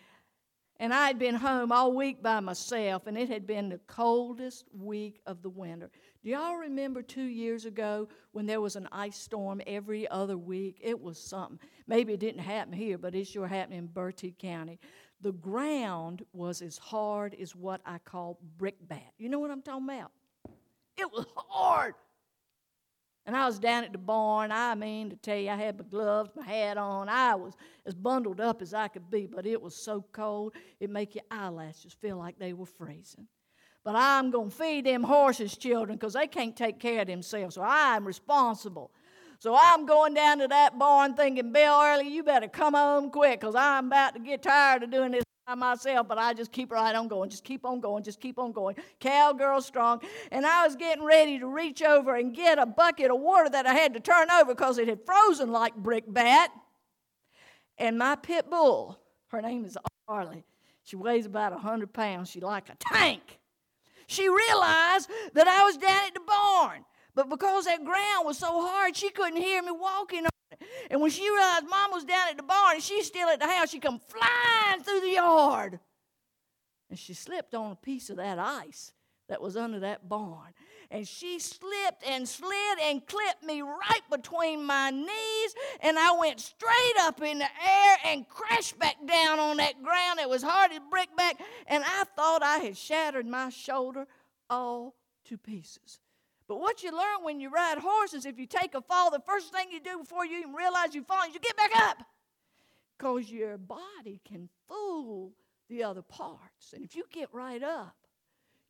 and 0.79 0.93
I 0.93 1.07
had 1.07 1.19
been 1.19 1.35
home 1.35 1.71
all 1.71 1.93
week 1.93 2.23
by 2.23 2.39
myself, 2.39 3.05
and 3.05 3.17
it 3.17 3.29
had 3.29 3.45
been 3.45 3.69
the 3.69 3.79
coldest 3.87 4.65
week 4.73 5.19
of 5.25 5.41
the 5.41 5.49
winter. 5.49 5.89
Do 6.23 6.29
y'all 6.29 6.55
remember 6.55 7.01
two 7.01 7.23
years 7.23 7.65
ago 7.65 8.07
when 8.31 8.45
there 8.45 8.61
was 8.61 8.77
an 8.77 8.87
ice 8.91 9.17
storm 9.17 9.61
every 9.67 10.07
other 10.09 10.37
week? 10.37 10.79
It 10.81 10.99
was 10.99 11.19
something. 11.19 11.59
Maybe 11.85 12.13
it 12.13 12.19
didn't 12.19 12.41
happen 12.41 12.73
here, 12.73 12.97
but 12.97 13.13
it 13.13 13.25
sure 13.25 13.47
happened 13.47 13.77
in 13.77 13.87
Bertie 13.87 14.35
County. 14.37 14.79
The 15.21 15.33
ground 15.33 16.23
was 16.31 16.61
as 16.61 16.77
hard 16.77 17.35
as 17.35 17.55
what 17.55 17.81
I 17.85 17.97
call 17.97 18.39
brickbat. 18.57 19.11
You 19.17 19.27
know 19.27 19.39
what 19.39 19.51
I'm 19.51 19.61
talking 19.61 19.83
about? 19.83 20.11
It 20.97 21.11
was 21.11 21.25
hard. 21.35 21.95
And 23.29 23.37
I 23.37 23.45
was 23.45 23.59
down 23.59 23.83
at 23.83 23.91
the 23.91 23.99
barn. 23.99 24.51
I 24.51 24.73
mean, 24.73 25.11
to 25.11 25.15
tell 25.15 25.37
you, 25.37 25.51
I 25.51 25.55
had 25.55 25.77
my 25.77 25.83
gloves, 25.83 26.31
my 26.35 26.43
hat 26.43 26.79
on. 26.79 27.07
I 27.07 27.35
was 27.35 27.53
as 27.85 27.93
bundled 27.93 28.41
up 28.41 28.59
as 28.59 28.73
I 28.73 28.87
could 28.87 29.11
be, 29.11 29.27
but 29.27 29.45
it 29.45 29.61
was 29.61 29.75
so 29.75 30.03
cold, 30.11 30.53
it 30.79 30.89
make 30.89 31.13
your 31.13 31.25
eyelashes 31.29 31.93
feel 31.93 32.17
like 32.17 32.39
they 32.39 32.53
were 32.53 32.65
freezing. 32.65 33.27
But 33.83 33.93
I'm 33.95 34.31
going 34.31 34.49
to 34.49 34.55
feed 34.55 34.87
them 34.87 35.03
horses, 35.03 35.55
children, 35.55 35.99
because 35.99 36.13
they 36.13 36.25
can't 36.25 36.55
take 36.55 36.79
care 36.79 37.01
of 37.01 37.07
themselves, 37.07 37.53
so 37.53 37.61
I'm 37.61 38.07
responsible. 38.07 38.89
So 39.37 39.55
I'm 39.55 39.85
going 39.85 40.15
down 40.15 40.39
to 40.39 40.47
that 40.47 40.79
barn 40.79 41.13
thinking, 41.13 41.51
Bill 41.51 41.79
Early, 41.79 42.09
you 42.09 42.23
better 42.23 42.47
come 42.47 42.73
home 42.73 43.11
quick, 43.11 43.41
because 43.41 43.53
I'm 43.53 43.85
about 43.85 44.15
to 44.15 44.21
get 44.21 44.41
tired 44.41 44.81
of 44.81 44.89
doing 44.89 45.11
this 45.11 45.23
myself, 45.55 46.07
but 46.07 46.17
I 46.17 46.33
just 46.33 46.51
keep 46.51 46.71
right 46.71 46.95
on 46.95 47.07
going, 47.07 47.29
just 47.29 47.43
keep 47.43 47.65
on 47.65 47.79
going, 47.79 48.03
just 48.03 48.19
keep 48.19 48.39
on 48.39 48.51
going. 48.51 48.75
Cowgirl 48.99 49.62
strong. 49.62 50.01
And 50.31 50.45
I 50.45 50.65
was 50.65 50.75
getting 50.75 51.03
ready 51.03 51.39
to 51.39 51.47
reach 51.47 51.81
over 51.81 52.15
and 52.15 52.35
get 52.35 52.59
a 52.59 52.65
bucket 52.65 53.12
of 53.12 53.19
water 53.19 53.49
that 53.49 53.65
I 53.65 53.73
had 53.73 53.93
to 53.93 53.99
turn 53.99 54.29
over 54.31 54.53
because 54.53 54.77
it 54.77 54.88
had 54.88 55.05
frozen 55.05 55.51
like 55.51 55.75
brickbat. 55.75 56.47
And 57.77 57.97
my 57.97 58.15
pit 58.15 58.49
bull, 58.49 58.99
her 59.27 59.41
name 59.41 59.65
is 59.65 59.77
Harley, 60.07 60.43
she 60.83 60.95
weighs 60.95 61.27
about 61.27 61.51
100 61.51 61.93
pounds. 61.93 62.31
She's 62.31 62.41
like 62.41 62.69
a 62.69 62.75
tank. 62.79 63.39
She 64.07 64.27
realized 64.27 65.07
that 65.35 65.47
I 65.47 65.63
was 65.63 65.77
down 65.77 66.07
at 66.07 66.15
the 66.15 66.19
barn. 66.21 66.83
But 67.13 67.29
because 67.29 67.65
that 67.65 67.85
ground 67.85 68.25
was 68.25 68.39
so 68.39 68.65
hard, 68.67 68.97
she 68.97 69.12
couldn't 69.12 69.39
hear 69.39 69.62
me 69.62 69.71
walking 69.71 70.25
and 70.91 71.01
when 71.01 71.12
she 71.12 71.29
realized 71.29 71.65
mom 71.69 71.91
was 71.91 72.03
down 72.03 72.29
at 72.29 72.38
the 72.38 72.43
barn 72.43 72.75
and 72.75 72.83
she's 72.83 73.07
still 73.07 73.29
at 73.29 73.39
the 73.39 73.47
house, 73.47 73.69
she 73.69 73.79
come 73.79 73.99
flying 73.99 74.83
through 74.83 75.01
the 75.01 75.12
yard. 75.12 75.79
And 76.89 76.97
she 76.97 77.13
slipped 77.13 77.53
on 77.53 77.71
a 77.71 77.75
piece 77.75 78.09
of 78.09 78.17
that 78.17 78.39
ice 78.39 78.93
that 79.27 79.41
was 79.41 79.55
under 79.55 79.79
that 79.81 80.09
barn. 80.09 80.53
And 80.91 81.07
she 81.07 81.38
slipped 81.38 82.03
and 82.05 82.27
slid 82.27 82.79
and 82.81 83.05
clipped 83.05 83.43
me 83.43 83.62
right 83.62 84.01
between 84.09 84.65
my 84.65 84.89
knees, 84.89 85.55
and 85.81 85.99
I 85.99 86.17
went 86.19 86.39
straight 86.39 86.95
up 87.01 87.21
in 87.21 87.38
the 87.38 87.45
air 87.45 87.97
and 88.05 88.27
crashed 88.27 88.79
back 88.79 88.95
down 89.05 89.38
on 89.38 89.57
that 89.57 89.83
ground. 89.83 90.19
It 90.19 90.27
was 90.27 90.41
hard 90.41 90.71
as 90.71 90.79
brickbat, 90.91 91.35
and 91.67 91.83
I 91.85 92.05
thought 92.15 92.41
I 92.41 92.57
had 92.57 92.75
shattered 92.75 93.27
my 93.27 93.49
shoulder 93.49 94.07
all 94.49 94.95
to 95.25 95.38
pieces. 95.38 95.99
But 96.49 96.59
what 96.59 96.81
you 96.81 96.91
learn 96.91 97.23
when 97.23 97.39
you 97.39 97.51
ride 97.51 97.77
horses, 97.77 98.25
if 98.25 98.39
you 98.39 98.47
take 98.47 98.73
a 98.73 98.81
fall, 98.81 99.12
the 99.12 99.19
first 99.19 99.53
thing 99.53 99.67
you 99.71 99.79
do 99.79 99.99
before 99.99 100.25
you 100.25 100.39
even 100.39 100.53
realize 100.53 100.95
you've 100.95 101.05
fallen 101.05 101.29
is 101.29 101.35
you 101.35 101.39
get 101.39 101.55
back 101.55 101.71
up. 101.77 101.97
Because 102.97 103.31
your 103.31 103.59
body 103.59 104.19
can 104.25 104.49
fool 104.67 105.31
the 105.69 105.83
other 105.83 106.01
parts. 106.01 106.73
And 106.73 106.83
if 106.83 106.95
you 106.95 107.03
get 107.13 107.29
right 107.31 107.62
up, 107.62 107.95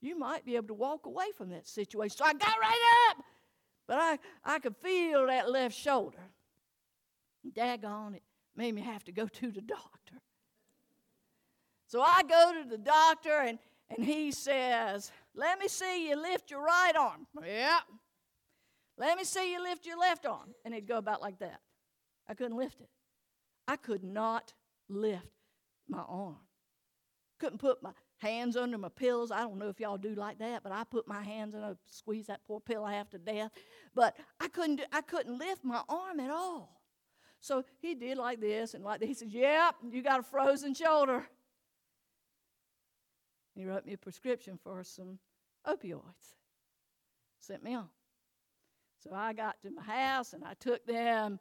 you 0.02 0.20
might 0.20 0.46
be 0.46 0.58
able 0.58 0.68
to 0.68 0.74
walk 0.74 1.06
away 1.06 1.28
from 1.38 1.52
that 1.52 1.70
situation. 1.70 2.18
So 2.18 2.26
I 2.26 2.34
got 2.34 2.54
right 2.62 3.12
up, 3.12 3.24
but 3.88 3.98
I, 3.98 4.20
I 4.44 4.60
could 4.60 4.76
feel 4.76 5.28
that 5.28 5.50
left 5.50 5.74
shoulder. 5.74 6.20
Daggone 7.50 8.16
it, 8.16 8.24
made 8.58 8.76
me 8.76 8.82
have 8.82 9.06
to 9.06 9.14
go 9.14 9.26
to 9.26 9.52
the 9.52 9.62
doctor. 9.62 10.16
So 11.88 12.02
I 12.02 12.24
go 12.24 12.62
to 12.62 12.70
the 12.70 12.78
doctor, 12.78 13.40
and, 13.40 13.58
and 13.90 14.06
he 14.06 14.32
says, 14.32 15.14
Let 15.40 15.58
me 15.58 15.70
see 15.70 16.10
you 16.10 16.22
lift 16.22 16.52
your 16.52 16.62
right 16.62 16.92
arm. 17.00 17.26
Yeah. 17.48 17.80
Let 18.98 19.18
me 19.18 19.24
see 19.24 19.54
you 19.54 19.64
lift 19.64 19.86
your 19.86 19.98
left 19.98 20.26
arm. 20.26 20.54
And 20.66 20.74
it'd 20.74 20.86
go 20.86 20.98
about 20.98 21.22
like 21.22 21.40
that. 21.40 21.62
I 22.28 22.34
couldn't 22.34 22.58
lift 22.58 22.82
it. 22.82 22.90
I 23.66 23.78
could 23.78 24.04
not 24.04 24.54
lift 24.90 25.32
my 25.88 26.02
arm. 26.02 26.36
Couldn't 27.40 27.60
put 27.60 27.82
my 27.82 27.92
hands 28.18 28.58
under 28.58 28.78
my 28.78 28.90
pillows. 28.90 29.32
I 29.32 29.40
don't 29.40 29.58
know 29.58 29.70
if 29.70 29.80
y'all 29.80 29.98
do 29.98 30.14
like 30.14 30.40
that, 30.40 30.62
but 30.62 30.74
I 30.74 30.84
put 30.84 31.08
my 31.08 31.24
hands 31.24 31.56
and 31.56 31.64
I 31.64 31.72
squeeze 31.86 32.28
that 32.28 32.42
poor 32.46 32.60
pillow 32.60 32.88
half 32.88 33.10
to 33.12 33.18
death. 33.18 33.52
But 33.96 34.18
I 34.42 34.50
couldn't 34.50 34.76
do, 34.76 34.84
I 34.92 35.00
couldn't 35.00 35.40
lift 35.40 35.64
my 35.64 35.84
arm 35.88 36.20
at 36.20 36.32
all. 36.32 36.82
So 37.40 37.64
he 37.80 37.96
did 37.96 38.18
like 38.18 38.42
this 38.42 38.74
and 38.74 38.84
like 38.84 39.00
this. 39.00 39.08
He 39.08 39.14
says, 39.14 39.34
Yep, 39.34 39.76
you 39.90 40.04
got 40.04 40.20
a 40.20 40.24
frozen 40.24 40.74
shoulder. 40.74 41.26
He 43.56 43.64
wrote 43.64 43.86
me 43.86 43.94
a 43.94 43.98
prescription 43.98 44.60
for 44.62 44.84
some 44.84 45.18
opioids. 45.68 46.36
Sent 47.40 47.64
me 47.64 47.76
on. 47.76 47.90
So 49.04 49.12
I 49.14 49.34
got 49.34 49.62
to 49.62 49.72
my 49.72 49.84
house 49.84 50.34
and 50.34 50.44
I 50.44 50.54
took 50.56 50.86
them 50.86 51.40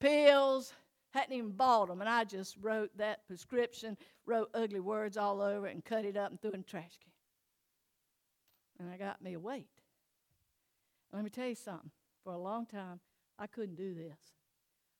pills 0.00 0.72
hadn't 1.10 1.34
even 1.34 1.50
bought 1.50 1.88
them, 1.88 2.00
and 2.00 2.08
I 2.08 2.24
just 2.24 2.56
wrote 2.60 2.96
that 2.96 3.26
prescription, 3.26 3.96
wrote 4.26 4.50
ugly 4.54 4.80
words 4.80 5.16
all 5.16 5.40
over 5.40 5.66
it, 5.66 5.74
and 5.74 5.84
cut 5.84 6.04
it 6.04 6.16
up 6.16 6.30
and 6.30 6.40
threw 6.40 6.50
it 6.50 6.54
in 6.54 6.60
the 6.60 6.66
trash 6.66 6.98
can. 7.00 8.86
And 8.86 8.94
I 8.94 8.96
got 8.96 9.20
me 9.20 9.34
a 9.34 9.40
weight. 9.40 9.66
Let 11.12 11.24
me 11.24 11.30
tell 11.30 11.48
you 11.48 11.54
something. 11.54 11.90
For 12.22 12.32
a 12.32 12.38
long 12.38 12.66
time, 12.66 13.00
I 13.38 13.46
couldn't 13.46 13.76
do 13.76 13.94
this. 13.94 14.18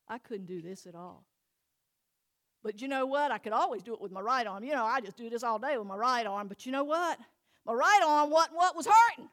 I 0.07 0.17
couldn't 0.17 0.47
do 0.47 0.61
this 0.61 0.85
at 0.85 0.95
all. 0.95 1.23
But 2.63 2.81
you 2.81 2.87
know 2.87 3.05
what? 3.05 3.31
I 3.31 3.37
could 3.37 3.53
always 3.53 3.81
do 3.81 3.93
it 3.93 4.01
with 4.01 4.11
my 4.11 4.21
right 4.21 4.45
arm. 4.45 4.63
You 4.63 4.73
know, 4.73 4.85
I 4.85 4.99
just 5.01 5.17
do 5.17 5.29
this 5.29 5.43
all 5.43 5.57
day 5.57 5.77
with 5.77 5.87
my 5.87 5.95
right 5.95 6.25
arm. 6.25 6.47
But 6.47 6.65
you 6.65 6.71
know 6.71 6.83
what? 6.83 7.17
My 7.65 7.73
right 7.73 8.01
arm 8.05 8.29
wasn't 8.29 8.55
what 8.55 8.75
was 8.75 8.87
hurting. 8.87 9.29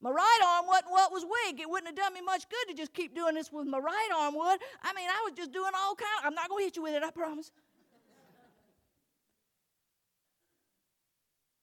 My 0.00 0.10
right 0.10 0.40
arm 0.44 0.66
wasn't 0.66 0.90
what 0.90 1.12
was 1.12 1.24
weak. 1.24 1.60
It 1.60 1.68
wouldn't 1.68 1.86
have 1.88 1.96
done 1.96 2.12
me 2.12 2.20
much 2.20 2.48
good 2.48 2.68
to 2.68 2.74
just 2.74 2.92
keep 2.92 3.14
doing 3.14 3.34
this 3.34 3.50
with 3.50 3.66
my 3.66 3.78
right 3.78 4.10
arm, 4.14 4.34
would? 4.34 4.60
I 4.82 4.92
mean, 4.94 5.08
I 5.08 5.22
was 5.24 5.32
just 5.36 5.52
doing 5.52 5.72
all 5.74 5.94
kind. 5.94 6.10
Of, 6.20 6.26
I'm 6.26 6.34
not 6.34 6.48
going 6.48 6.60
to 6.60 6.64
hit 6.64 6.76
you 6.76 6.82
with 6.82 6.94
it, 6.94 7.02
I 7.02 7.10
promise. 7.10 7.50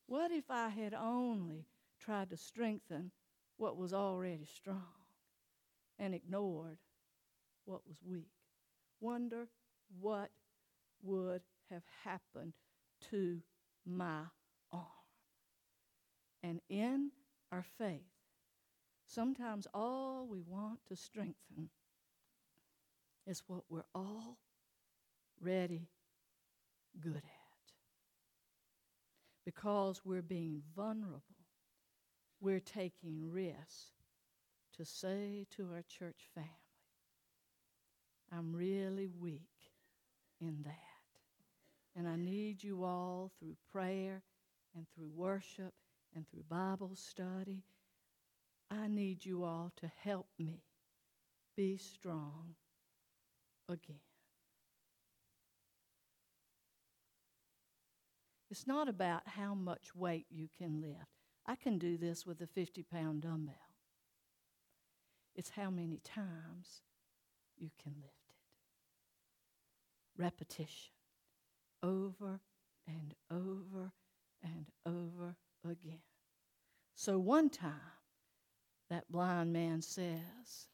what 0.08 0.32
if 0.32 0.43
I 0.50 0.67
had 0.67 0.93
only 0.93 1.65
tried 2.00 2.32
to 2.32 2.38
strengthen 2.38 3.12
what 3.58 3.78
was 3.78 3.93
already 3.93 4.45
strong 4.45 4.84
and 6.00 6.13
ignored 6.13 6.78
what 7.65 7.82
was 7.88 7.97
weak? 8.04 8.32
Wonder 9.00 9.47
what 10.00 10.32
would 11.04 11.41
have 11.69 11.84
happened 12.04 12.54
to 13.12 13.39
my 13.86 14.24
arm. 14.74 15.00
And 16.43 16.60
in 16.69 17.12
our 17.51 17.63
faith, 17.77 18.12
Sometimes 19.13 19.67
all 19.73 20.25
we 20.25 20.39
want 20.39 20.80
to 20.88 20.95
strengthen 20.95 21.69
is 23.27 23.43
what 23.45 23.63
we're 23.67 23.84
already 25.43 25.89
good 26.97 27.17
at. 27.17 27.73
Because 29.43 30.06
we're 30.06 30.21
being 30.21 30.62
vulnerable, 30.77 31.21
we're 32.39 32.62
taking 32.62 33.30
risks 33.30 33.91
to 34.77 34.86
say 34.86 35.45
to 35.58 35.69
our 35.73 35.84
church 35.89 36.30
family, 36.34 36.49
I'm 38.32 38.56
really 38.56 39.10
weak 39.10 39.41
in 40.39 40.62
that. 40.63 40.77
And 41.97 42.08
I 42.08 42.15
need 42.15 42.63
you 42.63 42.86
all 42.86 43.30
through 43.38 43.58
prayer 43.73 44.23
and 44.73 44.86
through 44.95 45.10
worship 45.13 45.73
and 46.15 46.28
through 46.30 46.43
Bible 46.50 46.91
study 46.95 47.63
I 48.71 48.88
need 48.88 49.26
you 49.26 49.43
all 49.43 49.74
to 49.78 49.91
help 50.02 50.28
me 50.39 50.63
be 51.58 51.78
strong 51.78 52.56
again. 53.67 54.00
It's 58.50 58.65
not 58.65 58.88
about 58.88 59.24
how 59.26 59.54
much 59.54 59.93
weight 59.93 60.26
you 60.30 60.47
can 60.58 60.82
lift. 60.82 61.19
I 61.45 61.56
can 61.56 61.78
do 61.78 61.97
this 61.97 62.26
with 62.26 62.39
a 62.41 62.47
50 62.47 62.84
pound 62.84 63.21
dumbbell. 63.21 63.56
It's 65.36 65.50
how 65.50 65.69
many 65.69 66.00
times 66.04 66.82
you 67.58 67.71
can 67.82 67.93
lift 68.02 68.30
it. 68.30 68.36
Repetition 70.21 70.91
over 71.84 72.39
and 72.88 73.13
over 73.30 73.91
and 74.43 74.67
over 74.86 75.36
again. 75.69 76.02
So 76.95 77.17
one 77.19 77.50
time, 77.50 77.74
that 78.89 79.10
blind 79.10 79.54
man 79.54 79.82
says, 79.82 80.67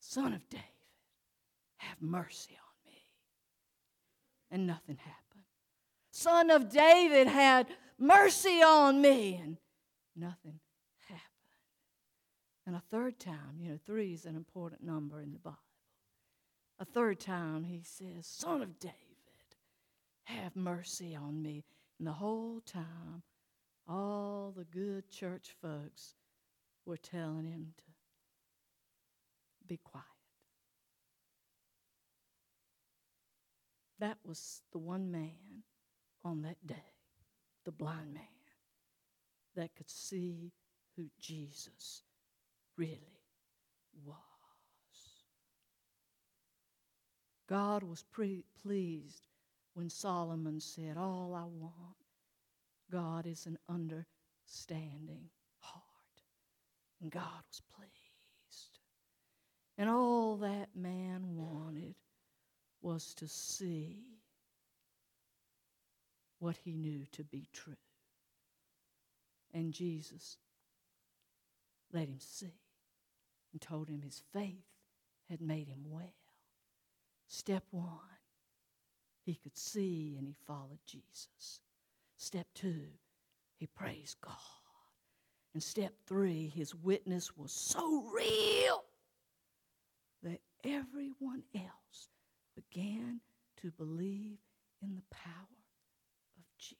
Son 0.00 0.32
of 0.32 0.48
David, 0.48 0.64
have 1.78 2.00
mercy 2.00 2.52
on 2.52 2.90
me. 2.90 2.98
And 4.50 4.66
nothing 4.66 4.96
happened. 4.96 5.44
Son 6.10 6.50
of 6.50 6.70
David, 6.70 7.26
had 7.26 7.66
mercy 7.98 8.62
on 8.62 9.00
me. 9.00 9.40
And 9.42 9.56
nothing 10.14 10.60
happened. 11.08 11.22
And 12.66 12.76
a 12.76 12.82
third 12.90 13.18
time, 13.18 13.58
you 13.58 13.70
know, 13.70 13.78
three 13.84 14.12
is 14.12 14.26
an 14.26 14.36
important 14.36 14.82
number 14.82 15.20
in 15.20 15.32
the 15.32 15.38
Bible. 15.38 15.58
A 16.78 16.84
third 16.84 17.20
time, 17.20 17.64
he 17.64 17.82
says, 17.82 18.26
Son 18.26 18.62
of 18.62 18.78
David, 18.78 18.94
have 20.24 20.54
mercy 20.54 21.16
on 21.16 21.42
me. 21.42 21.64
And 21.98 22.06
the 22.06 22.12
whole 22.12 22.60
time, 22.60 23.22
all 23.88 24.52
the 24.56 24.64
good 24.64 25.10
church 25.10 25.54
folks 25.62 26.14
were 26.84 26.96
telling 26.96 27.46
him 27.46 27.72
to 27.78 27.84
be 29.66 29.78
quiet. 29.78 30.04
That 33.98 34.18
was 34.24 34.62
the 34.72 34.78
one 34.78 35.10
man 35.10 35.62
on 36.22 36.42
that 36.42 36.66
day, 36.66 36.92
the 37.64 37.72
blind 37.72 38.12
man, 38.12 38.24
that 39.54 39.74
could 39.74 39.88
see 39.88 40.52
who 40.96 41.06
Jesus 41.18 42.02
really 42.76 43.22
was. 44.04 44.16
God 47.48 47.82
was 47.82 48.02
pre- 48.02 48.44
pleased 48.60 49.28
when 49.76 49.90
Solomon 49.90 50.58
said, 50.58 50.96
All 50.96 51.34
I 51.34 51.44
want, 51.44 51.96
God, 52.90 53.26
is 53.26 53.44
an 53.44 53.58
understanding 53.68 55.28
heart. 55.58 55.82
and 57.02 57.10
God 57.10 57.42
was 57.46 57.60
pleased. 57.76 58.78
And 59.76 59.90
all 59.90 60.38
that 60.38 60.70
man 60.74 61.36
wanted 61.36 61.94
was 62.80 63.12
to 63.16 63.28
see 63.28 63.98
what 66.38 66.56
he 66.64 66.72
knew 66.72 67.04
to 67.12 67.22
be 67.22 67.46
true. 67.52 67.76
And 69.52 69.74
Jesus 69.74 70.38
let 71.92 72.08
him 72.08 72.18
see 72.18 72.62
and 73.52 73.60
told 73.60 73.90
him 73.90 74.00
his 74.00 74.22
faith 74.32 74.64
had 75.28 75.42
made 75.42 75.68
him 75.68 75.84
well. 75.90 76.14
Step 77.28 77.64
one, 77.70 78.15
he 79.26 79.34
could 79.34 79.58
see 79.58 80.14
and 80.16 80.26
he 80.26 80.36
followed 80.46 80.78
Jesus. 80.86 81.60
Step 82.16 82.46
two, 82.54 82.82
he 83.58 83.66
praised 83.66 84.20
God. 84.20 84.32
And 85.52 85.62
step 85.62 85.94
three, 86.06 86.48
his 86.54 86.74
witness 86.74 87.36
was 87.36 87.50
so 87.50 88.04
real 88.14 88.84
that 90.22 90.40
everyone 90.64 91.42
else 91.54 92.08
began 92.54 93.20
to 93.62 93.72
believe 93.72 94.38
in 94.80 94.94
the 94.94 95.02
power 95.10 95.32
of 96.38 96.44
Jesus. 96.58 96.78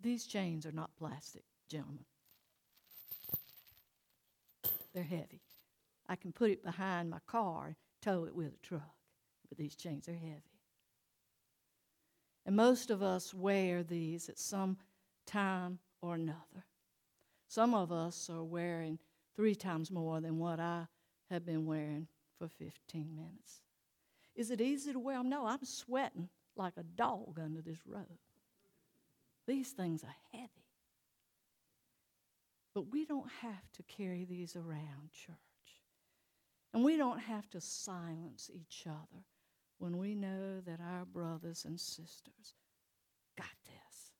These 0.00 0.26
chains 0.26 0.66
are 0.66 0.72
not 0.72 0.96
plastic, 0.96 1.44
gentlemen. 1.68 2.04
They're 4.94 5.02
heavy. 5.02 5.41
I 6.12 6.16
can 6.16 6.30
put 6.30 6.50
it 6.50 6.62
behind 6.62 7.08
my 7.08 7.20
car 7.26 7.74
tow 8.02 8.24
it 8.24 8.34
with 8.34 8.48
a 8.48 8.66
truck, 8.66 8.96
but 9.48 9.56
these 9.56 9.74
chains 9.74 10.10
are 10.10 10.12
heavy. 10.12 10.42
And 12.44 12.54
most 12.54 12.90
of 12.90 13.02
us 13.02 13.32
wear 13.32 13.82
these 13.82 14.28
at 14.28 14.38
some 14.38 14.76
time 15.24 15.78
or 16.02 16.16
another. 16.16 16.66
Some 17.48 17.72
of 17.72 17.90
us 17.90 18.28
are 18.28 18.44
wearing 18.44 18.98
three 19.34 19.54
times 19.54 19.90
more 19.90 20.20
than 20.20 20.38
what 20.38 20.60
I 20.60 20.86
have 21.30 21.46
been 21.46 21.64
wearing 21.64 22.08
for 22.38 22.46
15 22.46 23.16
minutes. 23.16 23.62
Is 24.34 24.50
it 24.50 24.60
easy 24.60 24.92
to 24.92 24.98
wear 24.98 25.16
them? 25.16 25.30
No, 25.30 25.46
I'm 25.46 25.64
sweating 25.64 26.28
like 26.56 26.74
a 26.76 26.82
dog 26.82 27.38
under 27.42 27.62
this 27.62 27.78
robe. 27.86 28.04
These 29.46 29.70
things 29.70 30.04
are 30.04 30.14
heavy. 30.32 30.50
But 32.74 32.90
we 32.92 33.06
don't 33.06 33.30
have 33.40 33.70
to 33.72 33.82
carry 33.84 34.26
these 34.26 34.56
around, 34.56 35.10
church. 35.12 35.51
And 36.74 36.84
we 36.84 36.96
don't 36.96 37.20
have 37.20 37.48
to 37.50 37.60
silence 37.60 38.50
each 38.52 38.84
other 38.86 39.24
when 39.78 39.98
we 39.98 40.14
know 40.14 40.60
that 40.60 40.80
our 40.80 41.04
brothers 41.04 41.64
and 41.66 41.78
sisters 41.78 42.54
got 43.36 43.46
this. 43.66 44.12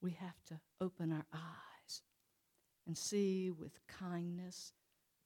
We 0.00 0.12
have 0.12 0.42
to 0.46 0.58
open 0.80 1.12
our 1.12 1.26
eyes 1.32 2.02
and 2.86 2.96
see 2.96 3.50
with 3.50 3.78
kindness 3.86 4.72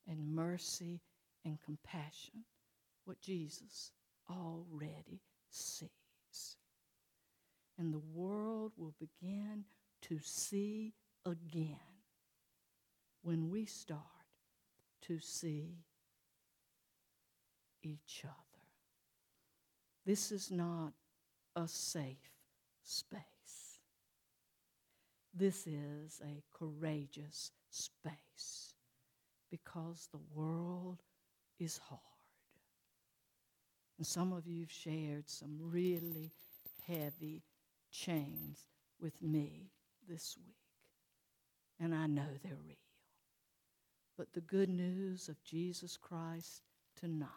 and 0.07 0.35
mercy 0.35 1.01
and 1.45 1.59
compassion 1.65 2.45
what 3.05 3.21
Jesus 3.21 3.93
already 4.31 5.23
sees. 5.51 6.57
And 7.79 7.93
the 7.93 8.03
world 8.13 8.73
will 8.77 8.95
begin 9.01 9.65
to 10.03 10.19
see 10.23 10.95
again 11.25 11.79
when 13.23 13.51
we 13.51 13.65
start 13.65 14.01
to 15.03 15.19
see 15.19 15.79
each 17.83 18.23
other. 18.25 18.53
This 20.05 20.33
is 20.33 20.51
not 20.51 20.93
a 21.55 21.69
safe 21.69 22.31
space. 22.83 23.79
This 25.35 25.67
is 25.67 26.21
a 26.23 26.43
courageous 26.53 27.53
space 27.71 28.75
because 29.51 30.09
the 30.11 30.21
world 30.35 31.03
is 31.59 31.79
hard. 31.89 32.01
And 33.99 34.07
some 34.07 34.33
of 34.33 34.47
you 34.47 34.63
have 34.63 34.73
shared 34.73 35.29
some 35.29 35.57
really 35.61 36.33
heavy 36.87 37.43
chains 37.91 38.67
with 39.01 39.21
me 39.23 39.71
this 40.09 40.37
week. 40.45 40.57
And 41.79 41.95
I 41.95 42.07
know 42.07 42.27
they're 42.43 42.57
real. 42.65 42.77
But 44.17 44.33
the 44.33 44.41
good 44.41 44.69
news 44.69 45.29
of 45.29 45.43
Jesus 45.45 45.97
Christ 45.97 46.63
tonight 46.99 47.29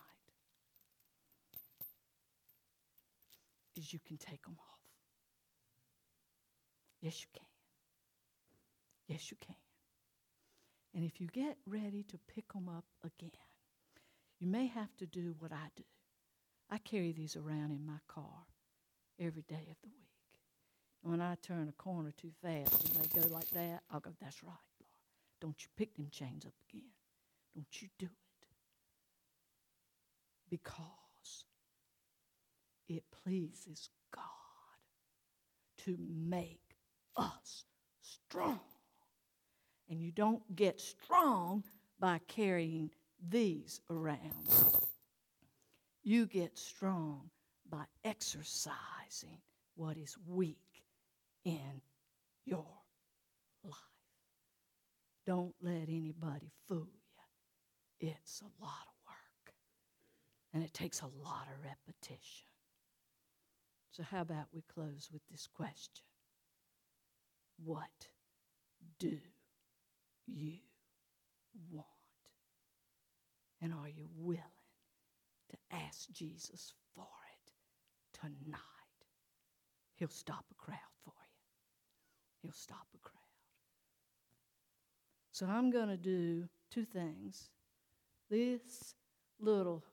is 3.77 3.93
you 3.93 3.99
can 4.05 4.17
take 4.17 4.43
them 4.43 4.57
off. 4.59 4.79
Yes, 7.01 7.21
you 7.21 7.27
can. 7.33 7.45
Yes, 9.07 9.29
you 9.31 9.37
can. 9.39 9.55
And 10.93 11.03
if 11.03 11.19
you 11.19 11.27
get 11.27 11.57
ready 11.67 12.03
to 12.03 12.17
pick 12.33 12.51
them 12.53 12.69
up 12.69 12.85
again, 13.03 13.31
you 14.39 14.47
may 14.47 14.67
have 14.67 14.95
to 14.97 15.05
do 15.05 15.35
what 15.39 15.51
I 15.51 15.67
do. 15.75 15.83
I 16.69 16.77
carry 16.79 17.11
these 17.11 17.35
around 17.35 17.71
in 17.71 17.85
my 17.85 17.99
car 18.07 18.45
every 19.19 19.43
day 19.43 19.67
of 19.69 19.77
the 19.83 19.89
week. 19.89 20.39
And 21.03 21.11
when 21.11 21.21
I 21.21 21.35
turn 21.41 21.69
a 21.69 21.81
corner 21.81 22.11
too 22.11 22.31
fast 22.41 22.85
and 22.85 23.03
they 23.03 23.21
go 23.21 23.27
like 23.27 23.49
that, 23.51 23.83
I'll 23.91 23.99
go, 23.99 24.11
That's 24.19 24.43
right, 24.43 24.53
Lord. 24.81 24.91
Don't 25.41 25.61
you 25.61 25.67
pick 25.77 25.95
them 25.95 26.07
chains 26.11 26.45
up 26.45 26.53
again. 26.69 26.89
Don't 27.53 27.81
you 27.81 27.89
do 27.99 28.07
it. 28.07 28.47
Because 30.49 31.04
it 32.87 33.03
pleases 33.23 33.89
God 34.13 34.23
to 35.85 35.97
make 35.99 36.75
us 37.15 37.65
strong. 38.01 38.59
And 39.89 40.01
you 40.01 40.11
don't 40.11 40.55
get 40.55 40.81
strong 40.81 41.63
by 41.99 42.19
carrying 42.27 42.89
these 43.29 43.81
around. 43.89 44.19
You 46.03 46.25
get 46.25 46.57
strong 46.57 47.29
by 47.69 47.85
exercising 48.03 49.41
what 49.75 49.97
is 49.97 50.15
weak 50.27 50.83
in 51.43 51.81
your 52.45 52.65
life. 53.63 53.73
Don't 55.25 55.55
let 55.61 55.89
anybody 55.89 56.51
fool 56.67 56.87
you. 58.01 58.09
It's 58.09 58.41
a 58.41 58.63
lot 58.63 58.85
of 58.87 58.93
work, 59.07 59.53
and 60.53 60.63
it 60.63 60.73
takes 60.73 61.01
a 61.01 61.09
lot 61.23 61.47
of 61.47 61.63
repetition. 61.63 62.47
So, 63.95 64.03
how 64.03 64.19
about 64.19 64.47
we 64.53 64.61
close 64.73 65.07
with 65.13 65.21
this 65.31 65.47
question 65.47 66.03
What 67.63 68.09
do 68.99 69.17
you 70.27 70.57
want? 71.71 71.85
And 73.61 73.73
are 73.73 73.87
you 73.87 74.09
willing 74.17 74.41
to 75.49 75.57
ask 75.71 76.11
Jesus 76.11 76.73
for 76.93 77.07
it 77.31 78.19
tonight? 78.19 78.59
He'll 79.95 80.09
stop 80.09 80.43
a 80.51 80.55
crowd 80.55 80.77
for 81.05 81.13
you, 81.15 82.41
He'll 82.41 82.51
stop 82.51 82.87
a 82.93 82.97
crowd. 82.97 83.21
So, 85.31 85.45
I'm 85.45 85.71
going 85.71 85.87
to 85.87 85.95
do 85.95 86.49
two 86.69 86.83
things. 86.83 87.49
This 88.29 88.93
little 89.39 89.85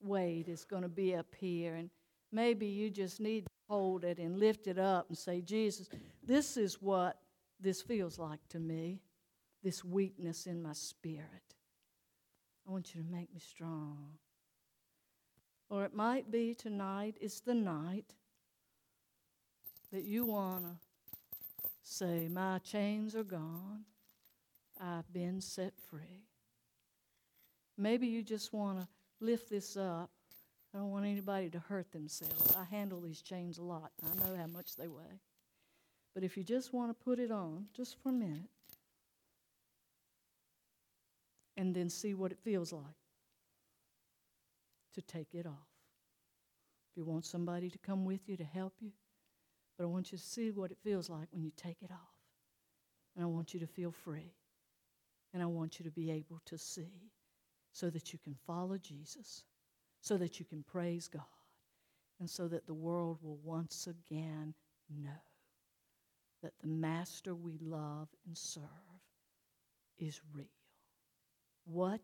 weight 0.00 0.48
is 0.48 0.64
going 0.64 0.84
to 0.84 0.88
be 0.88 1.14
up 1.14 1.34
here, 1.38 1.74
and 1.74 1.90
Maybe 2.34 2.66
you 2.66 2.90
just 2.90 3.20
need 3.20 3.44
to 3.44 3.50
hold 3.68 4.02
it 4.02 4.18
and 4.18 4.40
lift 4.40 4.66
it 4.66 4.76
up 4.76 5.06
and 5.08 5.16
say, 5.16 5.40
Jesus, 5.40 5.88
this 6.20 6.56
is 6.56 6.82
what 6.82 7.16
this 7.60 7.80
feels 7.80 8.18
like 8.18 8.40
to 8.48 8.58
me, 8.58 8.98
this 9.62 9.84
weakness 9.84 10.46
in 10.46 10.60
my 10.60 10.72
spirit. 10.72 11.54
I 12.66 12.72
want 12.72 12.92
you 12.92 13.02
to 13.02 13.08
make 13.08 13.32
me 13.32 13.38
strong. 13.38 14.14
Or 15.70 15.84
it 15.84 15.94
might 15.94 16.32
be 16.32 16.54
tonight 16.54 17.16
is 17.20 17.40
the 17.40 17.54
night 17.54 18.16
that 19.92 20.02
you 20.02 20.26
want 20.26 20.64
to 20.64 20.72
say, 21.82 22.26
My 22.28 22.58
chains 22.58 23.14
are 23.14 23.22
gone. 23.22 23.84
I've 24.80 25.10
been 25.12 25.40
set 25.40 25.72
free. 25.88 26.24
Maybe 27.78 28.08
you 28.08 28.24
just 28.24 28.52
want 28.52 28.80
to 28.80 28.88
lift 29.20 29.48
this 29.48 29.76
up 29.76 30.10
I 30.74 30.78
don't 30.78 30.90
want 30.90 31.06
anybody 31.06 31.50
to 31.50 31.60
hurt 31.60 31.92
themselves. 31.92 32.56
I 32.56 32.64
handle 32.64 33.00
these 33.00 33.22
chains 33.22 33.58
a 33.58 33.62
lot. 33.62 33.92
I 34.02 34.08
know 34.16 34.36
how 34.36 34.48
much 34.48 34.74
they 34.74 34.88
weigh. 34.88 35.20
But 36.14 36.24
if 36.24 36.36
you 36.36 36.42
just 36.42 36.72
want 36.72 36.90
to 36.90 37.04
put 37.04 37.20
it 37.20 37.30
on, 37.30 37.66
just 37.72 37.96
for 38.02 38.08
a 38.08 38.12
minute, 38.12 38.50
and 41.56 41.74
then 41.74 41.88
see 41.88 42.14
what 42.14 42.32
it 42.32 42.38
feels 42.42 42.72
like 42.72 42.82
to 44.94 45.02
take 45.02 45.32
it 45.32 45.46
off. 45.46 45.68
If 46.90 46.96
you 46.96 47.04
want 47.04 47.24
somebody 47.24 47.70
to 47.70 47.78
come 47.78 48.04
with 48.04 48.28
you 48.28 48.36
to 48.36 48.44
help 48.44 48.74
you, 48.80 48.90
but 49.78 49.84
I 49.84 49.86
want 49.86 50.10
you 50.10 50.18
to 50.18 50.24
see 50.24 50.50
what 50.50 50.72
it 50.72 50.78
feels 50.82 51.08
like 51.08 51.28
when 51.30 51.44
you 51.44 51.52
take 51.56 51.82
it 51.82 51.90
off. 51.92 52.14
And 53.14 53.24
I 53.24 53.26
want 53.26 53.54
you 53.54 53.60
to 53.60 53.66
feel 53.66 53.92
free. 53.92 54.34
And 55.32 55.42
I 55.42 55.46
want 55.46 55.78
you 55.78 55.84
to 55.84 55.90
be 55.90 56.10
able 56.10 56.40
to 56.46 56.58
see 56.58 57.10
so 57.72 57.90
that 57.90 58.12
you 58.12 58.18
can 58.22 58.34
follow 58.46 58.76
Jesus 58.78 59.44
so 60.04 60.18
that 60.18 60.38
you 60.38 60.44
can 60.44 60.62
praise 60.62 61.08
God 61.08 61.22
and 62.20 62.28
so 62.28 62.46
that 62.48 62.66
the 62.66 62.74
world 62.74 63.18
will 63.22 63.38
once 63.42 63.86
again 63.86 64.52
know 64.90 65.22
that 66.42 66.52
the 66.60 66.66
Master 66.68 67.34
we 67.34 67.56
love 67.58 68.08
and 68.26 68.36
serve 68.36 68.62
is 69.98 70.20
real. 70.34 70.44
What 71.64 72.02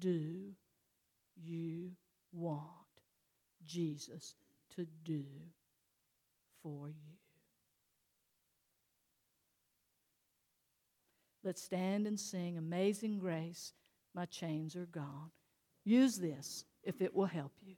do 0.00 0.52
you 1.42 1.92
want 2.30 2.68
Jesus 3.64 4.34
to 4.76 4.86
do 5.02 5.24
for 6.62 6.90
you? 6.90 7.16
Let's 11.42 11.62
stand 11.62 12.06
and 12.06 12.20
sing 12.20 12.58
Amazing 12.58 13.18
Grace, 13.18 13.72
My 14.14 14.26
Chains 14.26 14.76
Are 14.76 14.84
Gone. 14.84 15.30
Use 15.84 16.18
this 16.18 16.66
if 16.84 17.00
it 17.00 17.14
will 17.14 17.26
help 17.26 17.52
you. 17.62 17.74